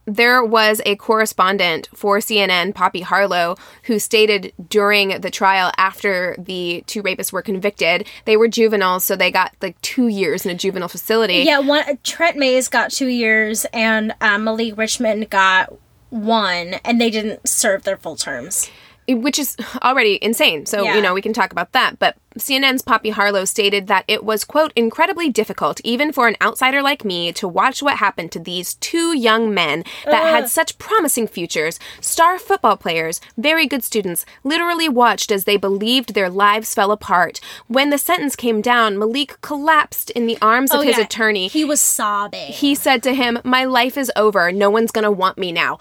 [0.06, 6.82] there was a correspondent for CNN, Poppy Harlow, who stated during the trial after the
[6.86, 10.54] two rapists were convicted, they were juveniles, so they got like two years in a
[10.54, 11.44] juvenile facility.
[11.44, 15.72] Yeah, one Trent Mays got two years, and um, Malik Richmond got
[16.08, 18.70] one, and they didn't serve their full terms.
[19.14, 20.66] Which is already insane.
[20.66, 20.96] So, Yeah.
[20.96, 21.98] you know, we can talk about that.
[21.98, 26.80] But CNN's Poppy Harlow stated that it was, quote, incredibly difficult, even for an outsider
[26.80, 31.26] like me, to watch what happened to these two young men that had such promising
[31.26, 36.92] futures, star football players, very good students, literally watched as they believed their lives fell
[36.92, 37.40] apart.
[37.66, 41.48] When the sentence came down, Malik collapsed in the arms of oh, his attorney.
[41.48, 42.52] He was sobbing.
[42.52, 44.52] He said to him, My life is over.
[44.52, 45.78] No one's going to want me now.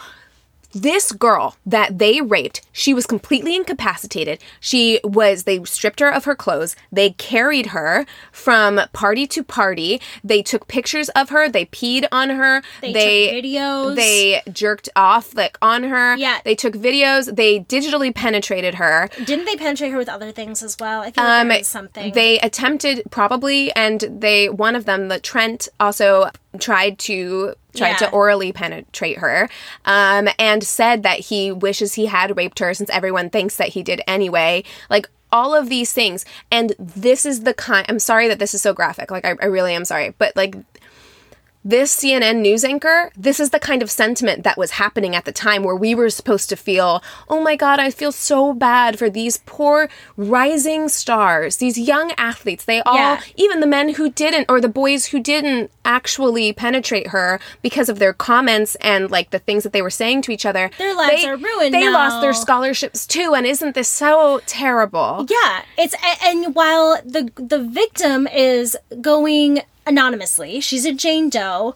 [0.71, 4.39] This girl that they raped, she was completely incapacitated.
[4.59, 6.75] She was, they stripped her of her clothes.
[6.91, 9.99] They carried her from party to party.
[10.23, 11.49] They took pictures of her.
[11.49, 12.61] They peed on her.
[12.81, 13.95] They took videos.
[13.95, 16.15] They jerked off like on her.
[16.17, 16.39] Yeah.
[16.43, 17.35] They took videos.
[17.35, 19.09] They digitally penetrated her.
[19.25, 21.01] Didn't they penetrate her with other things as well?
[21.01, 22.05] I feel like was something.
[22.05, 27.97] Um, They attempted probably, and they one of them, the Trent, also tried to tried
[27.99, 29.49] to orally penetrate her,
[29.85, 33.83] um, and said that he wishes he had raped her since everyone thinks that he
[33.83, 34.63] did anyway.
[34.89, 37.85] Like all of these things, and this is the kind.
[37.87, 39.11] I'm sorry that this is so graphic.
[39.11, 40.55] Like I, I really am sorry, but like
[41.63, 45.31] this CNN news anchor, this is the kind of sentiment that was happening at the
[45.33, 49.09] time where we were supposed to feel, oh my God, I feel so bad for
[49.09, 52.63] these poor rising stars, these young athletes.
[52.63, 53.19] They all, Yeah.
[53.35, 57.99] even the men who didn't, or the boys who didn't actually penetrate her because of
[57.99, 60.71] their comments and like the things that they were saying to each other.
[60.77, 63.33] Their lives they- are ruined They lost their scholarships too.
[63.35, 65.25] And isn't this so terrible?
[65.29, 71.75] Yeah, it's and while the the victim is going anonymously, she's a Jane Doe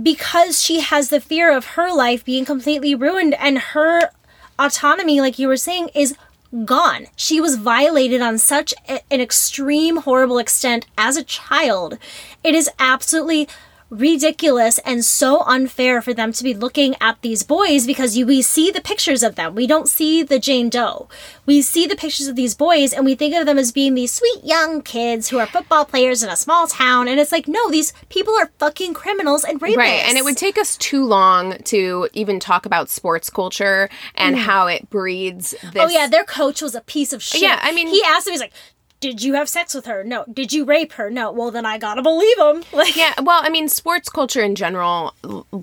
[0.00, 4.10] because she has the fear of her life being completely ruined and her
[4.58, 6.16] autonomy like you were saying is
[6.64, 7.06] gone.
[7.14, 11.98] She was violated on such an extreme horrible extent as a child.
[12.42, 13.48] It is absolutely
[13.90, 18.42] ridiculous and so unfair for them to be looking at these boys because you, we
[18.42, 19.54] see the pictures of them.
[19.54, 21.08] We don't see the Jane Doe.
[21.46, 24.12] We see the pictures of these boys and we think of them as being these
[24.12, 27.08] sweet young kids who are football players in a small town.
[27.08, 29.76] And it's like, no, these people are fucking criminals and rapists.
[29.76, 34.36] Right, and it would take us too long to even talk about sports culture and
[34.36, 35.72] how it breeds this.
[35.72, 35.84] Mm.
[35.84, 37.40] Oh yeah, their coach was a piece of shit.
[37.40, 38.52] Yeah, I mean- he asked him, he's like,
[39.00, 40.02] "Did you have sex with her?
[40.04, 40.24] No.
[40.32, 41.10] Did you rape her?
[41.10, 41.30] No.
[41.30, 45.14] Well, then I gotta believe him." Like, Yeah, well, I mean, sports culture in general,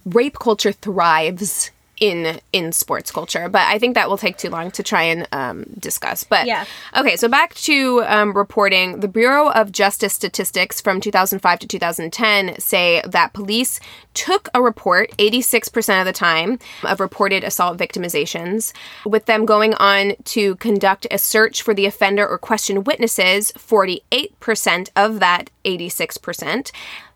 [0.06, 4.72] rape culture thrives in in sports culture, but I think that will take too long
[4.72, 6.24] to try and um, discuss.
[6.24, 6.66] But Yeah.
[6.96, 9.00] okay, so back to um, reporting.
[9.00, 13.80] The Bureau of Justice statistics from 2005 to 2010 say that police
[14.14, 18.74] took a report 86% of the time of reported assault victimizations,
[19.06, 23.52] with them going on to conduct a search for the offender or question witnesses.
[23.54, 26.72] 48% of that 86%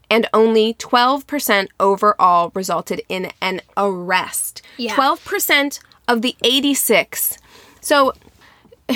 [0.09, 4.61] and only 12% overall resulted in an arrest.
[4.77, 4.95] Yeah.
[4.95, 7.37] 12% of the 86.
[7.81, 8.13] So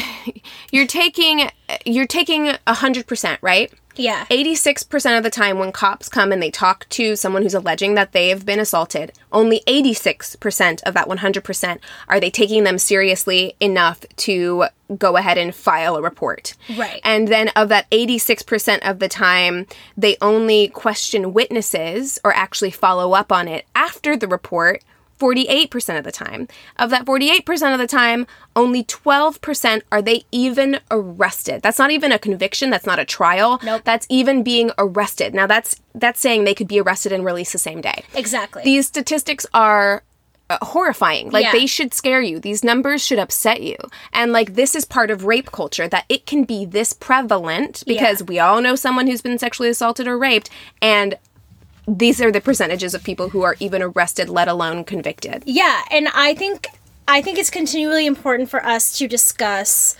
[0.71, 1.49] you're taking
[1.85, 3.71] you're taking 100%, right?
[3.95, 7.95] Yeah, 86% of the time when cops come and they talk to someone who's alleging
[7.95, 13.55] that they have been assaulted, only 86% of that 100% are they taking them seriously
[13.59, 14.65] enough to
[14.97, 16.55] go ahead and file a report.
[16.77, 17.01] Right.
[17.03, 19.67] And then of that 86% of the time,
[19.97, 24.83] they only question witnesses or actually follow up on it after the report
[25.19, 26.47] 48% of the time.
[26.77, 31.61] Of that 48% of the time, only 12% are they even arrested.
[31.61, 33.59] That's not even a conviction, that's not a trial.
[33.63, 33.81] Nope.
[33.85, 35.33] That's even being arrested.
[35.33, 38.03] Now that's that's saying they could be arrested and released the same day.
[38.15, 38.63] Exactly.
[38.63, 40.03] These statistics are
[40.49, 41.29] uh, horrifying.
[41.29, 41.51] Like Yeah.
[41.53, 42.39] they should scare you.
[42.39, 43.77] These numbers should upset you.
[44.11, 48.19] And like this is part of rape culture that it can be this prevalent because
[48.21, 48.25] Yeah.
[48.27, 50.49] we all know someone who's been sexually assaulted or raped
[50.81, 51.15] and
[51.87, 55.43] these are the percentages of people who are even arrested let alone convicted.
[55.45, 56.67] Yeah, and I think
[57.07, 59.95] I think it's continually important for us to discuss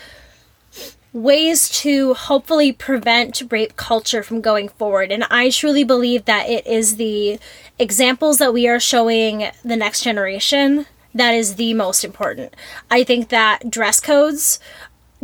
[1.12, 5.12] ways to hopefully prevent rape culture from going forward.
[5.12, 7.40] And I truly believe that it is the
[7.78, 12.56] examples that we are showing the next generation that is the most important.
[12.90, 14.60] I think that dress codes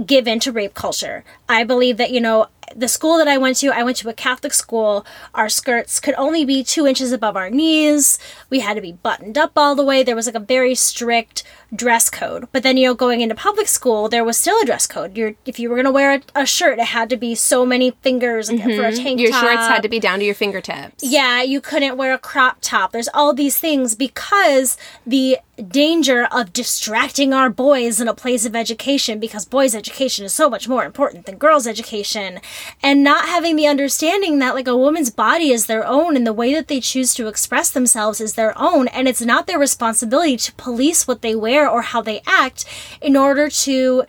[0.05, 1.23] give into rape culture.
[1.47, 4.13] I believe that, you know, the school that I went to, I went to a
[4.13, 5.05] Catholic school.
[5.33, 8.17] Our skirts could only be two inches above our knees.
[8.49, 10.03] We had to be buttoned up all the way.
[10.03, 11.43] There was like a very strict
[11.73, 12.47] dress code.
[12.51, 15.15] But then, you know, going into public school, there was still a dress code.
[15.15, 17.65] You're, if you were going to wear a, a shirt, it had to be so
[17.65, 19.19] many fingers like, for a tank Mm-hmm.
[19.19, 21.03] Your shorts had to be down to your fingertips.
[21.03, 22.91] Yeah, you couldn't wear a crop top.
[22.91, 28.55] There's all these things because the danger of distracting our boys in a place of
[28.55, 32.39] education because boys' education is so much more important than girls' education
[32.81, 36.33] and not having the understanding that like a woman's body is their own and the
[36.33, 40.37] way that they choose to express themselves is their own and it's not their responsibility
[40.37, 42.65] to police what they wear or how they act
[43.01, 44.03] in order to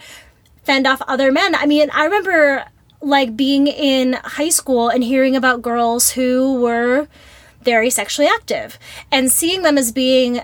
[0.64, 1.54] fend off other men.
[1.54, 2.64] I mean, I remember
[3.00, 7.08] like being in high school and hearing about girls who were
[7.62, 8.78] very sexually active
[9.10, 10.42] and seeing them as being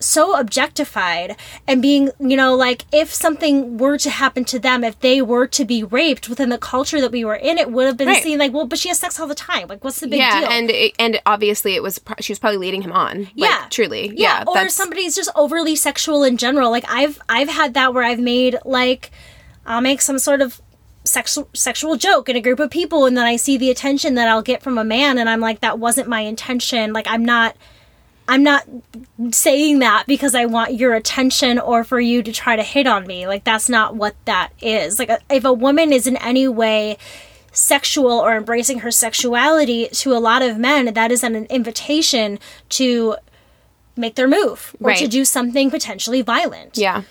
[0.00, 1.36] so objectified
[1.66, 5.46] and being, you know, like if something were to happen to them, if they were
[5.48, 8.22] to be raped within the culture that we were in, it would have been Right.
[8.22, 9.66] seen like, well, but she has sex all the time.
[9.68, 10.48] Like, what's the big yeah, deal?
[10.50, 13.22] and it, and obviously it was pro- she was probably leading him on.
[13.24, 13.66] Like, Yeah.
[13.70, 14.08] truly.
[14.14, 17.92] yeah, Yeah, or that's somebody's just overly sexual in general like i've i've had that
[17.94, 19.10] where i've made like
[19.66, 20.60] i'll make some sort of
[21.04, 24.28] sexual sexual joke in a group of people and then i see the attention that
[24.28, 27.56] i'll get from a man and i'm like that wasn't my intention like i'm not
[28.28, 28.66] i'm not
[29.30, 33.06] saying that because i want your attention or for you to try to hit on
[33.06, 36.96] me like that's not what that is like if a woman is in any way
[37.50, 43.16] sexual or embracing her sexuality to a lot of men that is an invitation to
[43.98, 46.78] make their move or to do something potentially violent.
[46.78, 47.02] Yeah.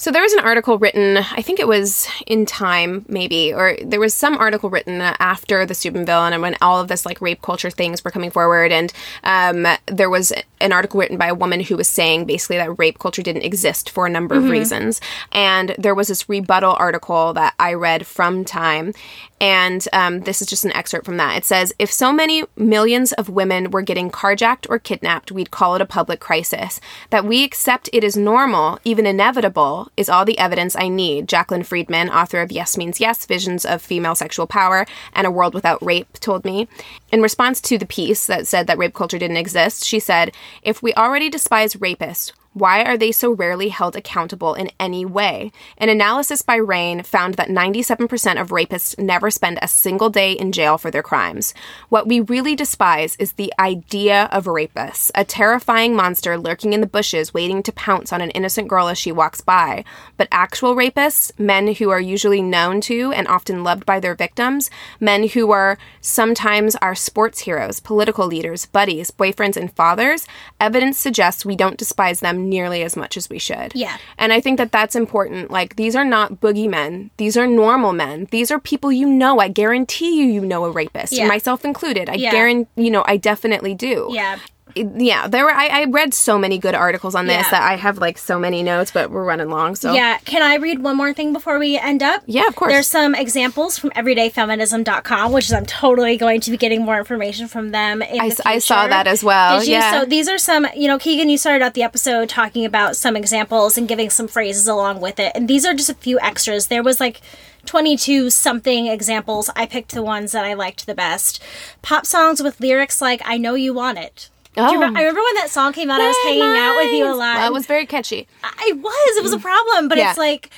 [0.00, 4.00] So there was an article written, I think it was in Time, maybe, or there
[4.00, 7.68] was some article written after the Steubenville and when all of this like rape culture
[7.68, 8.94] things were coming forward, and
[9.24, 12.98] um, there was an article written by a woman who was saying basically that rape
[12.98, 17.52] culture didn't exist for a number of reasons, and there was this rebuttal article that
[17.58, 18.94] I read from Time,
[19.40, 21.38] and um, this is just an excerpt from that.
[21.38, 25.74] It says, If so many millions of women were getting carjacked or kidnapped, we'd call
[25.74, 26.80] it a public crisis.
[27.08, 31.26] That we accept it is normal, even inevitable, is all the evidence I need.
[31.26, 35.54] Jaclyn Friedman, author of Yes Means Yes Visions of Female Sexual Power and a World
[35.54, 36.68] Without Rape, told me.
[37.10, 40.32] In response to the piece that said that rape culture didn't exist, she said,
[40.62, 45.52] If we already despise rapists, why are they so rarely held accountable in any way?
[45.78, 50.50] An analysis by RAINN found that 97% of rapists never spend a single day in
[50.50, 51.54] jail for their crimes.
[51.90, 56.88] What we really despise is the idea of rapists, a terrifying monster lurking in the
[56.88, 59.84] bushes waiting to pounce on an innocent girl as she walks by.
[60.16, 64.70] But actual rapists, men who are usually known to and often loved by their victims,
[64.98, 70.26] men who are sometimes our sports heroes, political leaders, buddies, boyfriends, and fathers,
[70.58, 73.72] evidence suggests we don't despise them nearly as much as we should.
[73.74, 73.96] Yeah.
[74.18, 75.50] And I think that that's important.
[75.50, 77.10] Like, these are not boogeymen.
[77.16, 78.26] These are normal men.
[78.30, 79.38] These are people you know.
[79.40, 81.26] I guarantee you, you know a rapist, Yeah.
[81.26, 82.08] myself included.
[82.08, 82.30] I Yeah.
[82.30, 84.08] guarantee, you know, I definitely do.
[84.12, 84.38] Yeah.
[84.76, 85.28] Yeah.
[85.28, 87.50] There were, I, I read so many good articles on this Yeah.
[87.50, 89.74] that I have like so many notes, but we're running long.
[89.76, 90.18] So, Yeah.
[90.24, 92.22] Can I read one more thing before we end up?
[92.26, 92.72] Yeah, of course.
[92.72, 97.48] There's some examples from everydayfeminism.com, which is I'm totally going to be getting more information
[97.48, 98.02] from them.
[98.02, 99.92] I the I saw that as well, yeah.
[100.00, 103.16] So these are some, you know, Keegan, you started out the episode talking about some
[103.16, 105.32] examples and giving some phrases along with it.
[105.34, 106.66] And these are just a few extras.
[106.68, 107.20] There was like
[107.66, 109.50] 22 something examples.
[109.54, 111.42] I picked the ones that I liked the best.
[111.82, 114.28] Pop songs with lyrics like I know you want it.
[114.54, 114.72] Do you Oh.
[114.74, 117.14] remember, I remember when that song came out, I was hanging out with you a
[117.14, 117.36] lot.
[117.36, 118.26] Well, it was very catchy.
[118.42, 119.16] I was.
[119.16, 120.10] It was a problem, but Yeah.
[120.10, 120.50] it's like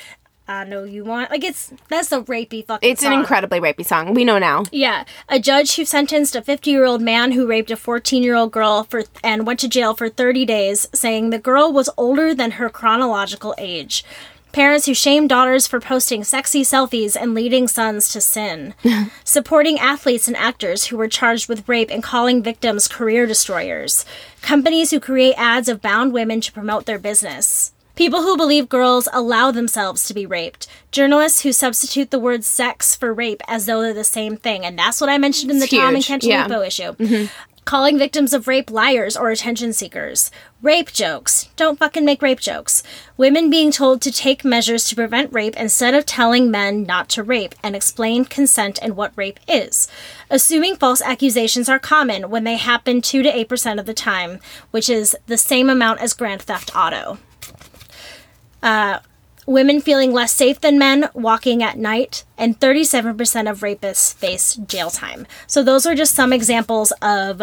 [0.49, 2.89] I know you want like it's that's a rapey fucking.
[2.91, 4.13] It's an incredibly rapey song.
[4.13, 4.65] We know now.
[4.73, 9.47] Yeah, a judge who sentenced a 50-year-old man who raped a 14-year-old girl for and
[9.47, 14.05] went to jail for 30 days, saying the girl was older than her chronological age.
[14.53, 18.75] Parents who shame daughters for posting sexy selfies and leading sons to sin,
[19.25, 24.05] supporting athletes and actors who were charged with rape and calling victims career destroyers,
[24.41, 27.73] companies who create ads of bound women to promote their business.
[27.95, 30.67] People who believe girls allow themselves to be raped.
[30.93, 34.65] Journalists who substitute the word sex for rape as though they're the same thing.
[34.65, 36.47] And that's what I mentioned in the Tom and huge, yeah.
[36.47, 36.93] Cantalupo issue.
[36.95, 37.27] Mm-hmm.
[37.65, 40.31] Calling victims of rape liars or attention seekers.
[40.61, 41.49] Rape jokes.
[41.57, 42.83] Don't fucking make rape jokes.
[43.17, 47.23] Women being told to take measures to prevent rape instead of telling men not to
[47.23, 49.89] rape and explain consent and what rape is.
[50.29, 54.41] Assuming false accusations are common when they happen 2 to 8% of the time,
[54.71, 57.19] which is the same amount as Grand Theft Auto
[58.63, 59.01] uh,
[59.47, 64.91] women feeling less safe than men walking at night, and 37% of rapists face jail
[64.91, 65.27] time.
[65.47, 67.43] So, those are just some examples of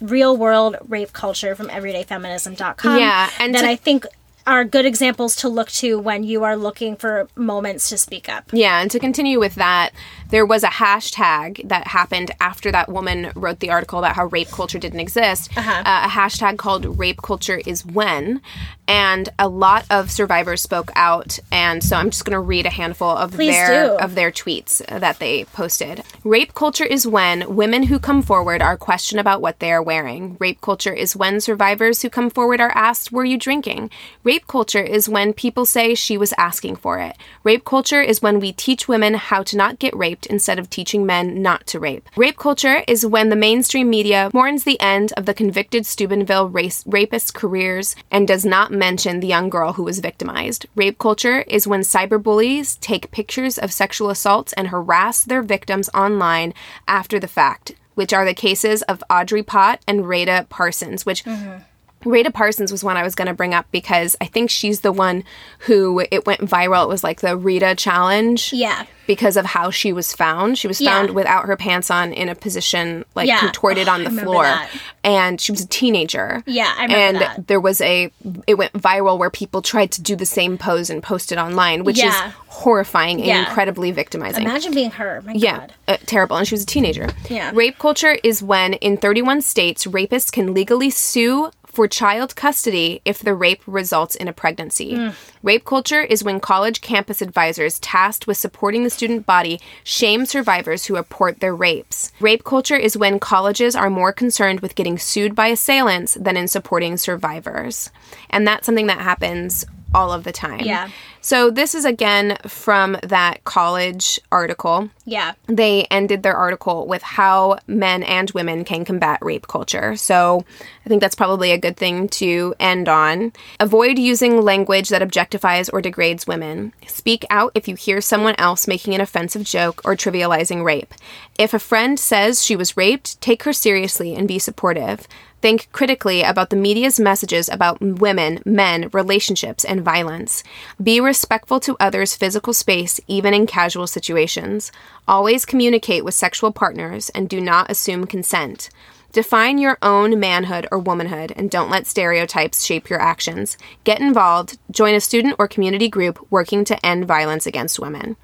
[0.00, 4.06] real world rape culture from everydayfeminism.com Yeah, and that to- I think
[4.44, 8.44] are good examples to look to when you are looking for moments to speak up.
[8.52, 9.92] Yeah, and to continue with that,
[10.32, 14.48] there was a hashtag that happened after that woman wrote the article about how rape
[14.48, 15.56] culture didn't exist.
[15.56, 15.82] Uh-huh.
[15.84, 18.40] Uh, a hashtag called "Rape Culture is When,"
[18.88, 21.38] and a lot of survivors spoke out.
[21.52, 23.94] And so I'm just going to read a handful of Please their do.
[23.98, 26.02] of their tweets that they posted.
[26.24, 30.38] Rape culture is when women who come forward are questioned about what they are wearing.
[30.40, 33.90] Rape culture is when survivors who come forward are asked, "Were you drinking?"
[34.24, 37.18] Rape culture is when people say she was asking for it.
[37.44, 41.06] Rape culture is when we teach women how to not get raped instead of teaching
[41.06, 42.08] men not to rape.
[42.16, 46.84] Rape culture is when the mainstream media mourns the end of the convicted Steubenville race,
[46.86, 50.66] rapist careers and does not mention the young girl who was victimized.
[50.74, 56.54] Rape culture is when cyberbullies take pictures of sexual assaults and harass their victims online
[56.86, 61.62] after the fact, which are the cases of Audrey Pott and Rehtaeh Parsons, which mm-hmm.
[62.04, 64.92] Rehtaeh Parsons was one I was going to bring up because I think she's the
[64.92, 65.24] one
[65.60, 66.84] who it went viral.
[66.84, 68.52] It was like the Rita challenge.
[68.52, 68.84] Yeah.
[69.06, 70.58] Because of how she was found.
[70.58, 71.14] She was found Yeah.
[71.14, 73.40] without her pants on in a position like Yeah.
[73.40, 74.44] contorted Oh, on the floor.
[74.44, 74.70] that.
[75.02, 76.42] And she was a teenager.
[76.46, 77.46] Yeah, I remember And that.
[77.48, 78.10] there was a
[78.46, 81.82] it went viral where people tried to do the same pose and post it online,
[81.82, 82.28] which Yeah.
[82.28, 84.44] is horrifying and incredibly victimizing.
[84.44, 85.20] Imagine being her.
[85.26, 85.72] My Yeah, God.
[85.88, 86.36] uh, terrible.
[86.36, 87.08] And she was a teenager.
[87.28, 87.50] Yeah.
[87.52, 93.18] Rape culture is when, in 31 states, rapists can legally sue for child custody if
[93.18, 94.94] the rape results in a pregnancy.
[94.94, 95.10] Hmm.
[95.42, 100.84] Rape culture is when college campus advisors tasked with supporting the student body shame survivors
[100.84, 102.12] who report their rapes.
[102.20, 106.46] Rape culture is when colleges are more concerned with getting sued by assailants than in
[106.46, 107.90] supporting survivors.
[108.30, 109.64] And that's something that happens
[109.94, 110.60] all of the time.
[110.60, 110.88] Yeah.
[111.20, 115.32] So this is again from that college article Yeah.
[115.46, 119.94] they ended their article with how men and women can combat rape culture.
[119.96, 120.44] So
[120.84, 123.32] I think that's probably a good thing to end on.
[123.60, 126.72] Avoid using language that objectifies or degrades women.
[126.88, 130.92] Speak out if you hear someone else making an offensive joke or trivializing rape.
[131.38, 135.06] If a friend says she was raped, take her seriously and be supportive.
[135.42, 140.44] Think critically about the media's messages about women, men, relationships, and violence.
[140.80, 144.70] Be respectful to others' physical space, even in casual situations.
[145.08, 148.70] Always communicate with sexual partners and do not assume consent.
[149.10, 153.58] Define your own manhood or womanhood and don't let stereotypes shape your actions.
[153.82, 158.16] Get involved, join a student or community group working to end violence against women.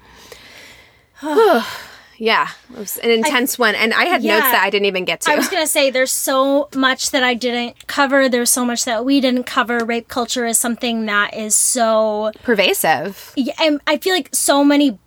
[2.19, 3.73] Yeah, it was an intense one.
[3.75, 4.35] And I had Yeah.
[4.39, 5.31] notes that I didn't even get to.
[5.31, 8.29] I was gonna say there's so much that I didn't cover.
[8.29, 9.83] There's so much that we didn't cover.
[9.85, 13.31] Rape culture is something that is so Pervasive.
[13.35, 14.99] yeah, and I feel like so many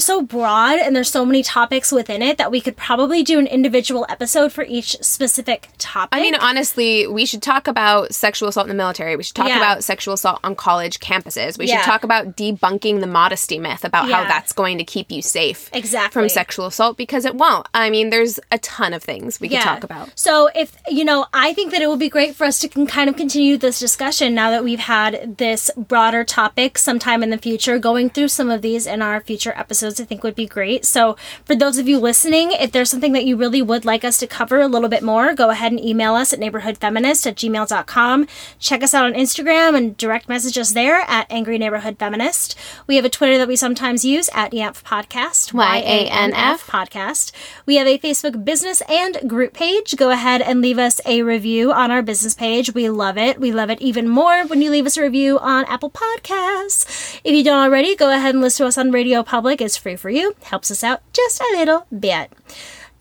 [0.00, 3.46] so broad and there's so many topics within it that we could probably do an
[3.46, 6.10] individual episode for each specific topic.
[6.18, 9.16] I mean, honestly, we should talk about sexual assault in the military.
[9.16, 9.56] We should talk Yeah.
[9.58, 11.58] about sexual assault on college campuses.
[11.58, 11.76] We Yeah.
[11.78, 15.70] should talk about debunking the modesty myth about how that's going to keep you safe
[15.72, 16.12] Exactly.
[16.22, 17.66] from sexual assault because it won't.
[17.74, 20.10] I mean, there's a ton of things we could talk about.
[20.14, 22.86] So if you know, I think that it would be great for us to can
[22.86, 27.38] kind of continue this discussion now that we've had this broader topic sometime in the
[27.38, 27.78] future.
[27.78, 30.84] Going through some of these in our future episodes, I think would be great.
[30.84, 34.18] So for those of you listening, if there's something that you really would like us
[34.18, 38.26] to cover a little bit more, go ahead and email us at neighborhoodfeminist at gmail.com.
[38.58, 42.56] Check us out on Instagram and direct message us there at Angry Neighborhood Feminist.
[42.86, 45.52] We have a Twitter that we sometimes use at YANF Podcast.
[45.52, 46.66] Y-A-N-F.
[46.66, 47.32] podcast.
[47.66, 49.96] We have a Facebook business and group page.
[49.96, 52.74] Go ahead and leave us a review on our business page.
[52.74, 53.40] We love it.
[53.40, 57.20] We love it even more when you leave us a review on Apple Podcasts.
[57.24, 59.60] If you don't already, go ahead and listen to us on Radio Public.
[59.60, 60.34] It's free for you.
[60.42, 62.32] Helps us out just a little bit.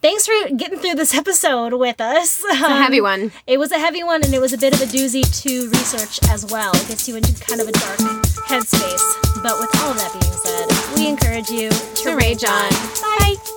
[0.02, 2.44] thanks for getting through this episode with us.
[2.44, 3.24] It's a heavy one.
[3.24, 5.70] Um, it was a heavy one, and it was a bit of a doozy to
[5.70, 6.72] research as well.
[6.76, 8.00] It gets you into kind of a dark
[8.48, 9.44] headspace.
[9.44, 12.70] But with all that being said, we encourage you to, To rage on.
[13.02, 13.57] Bye.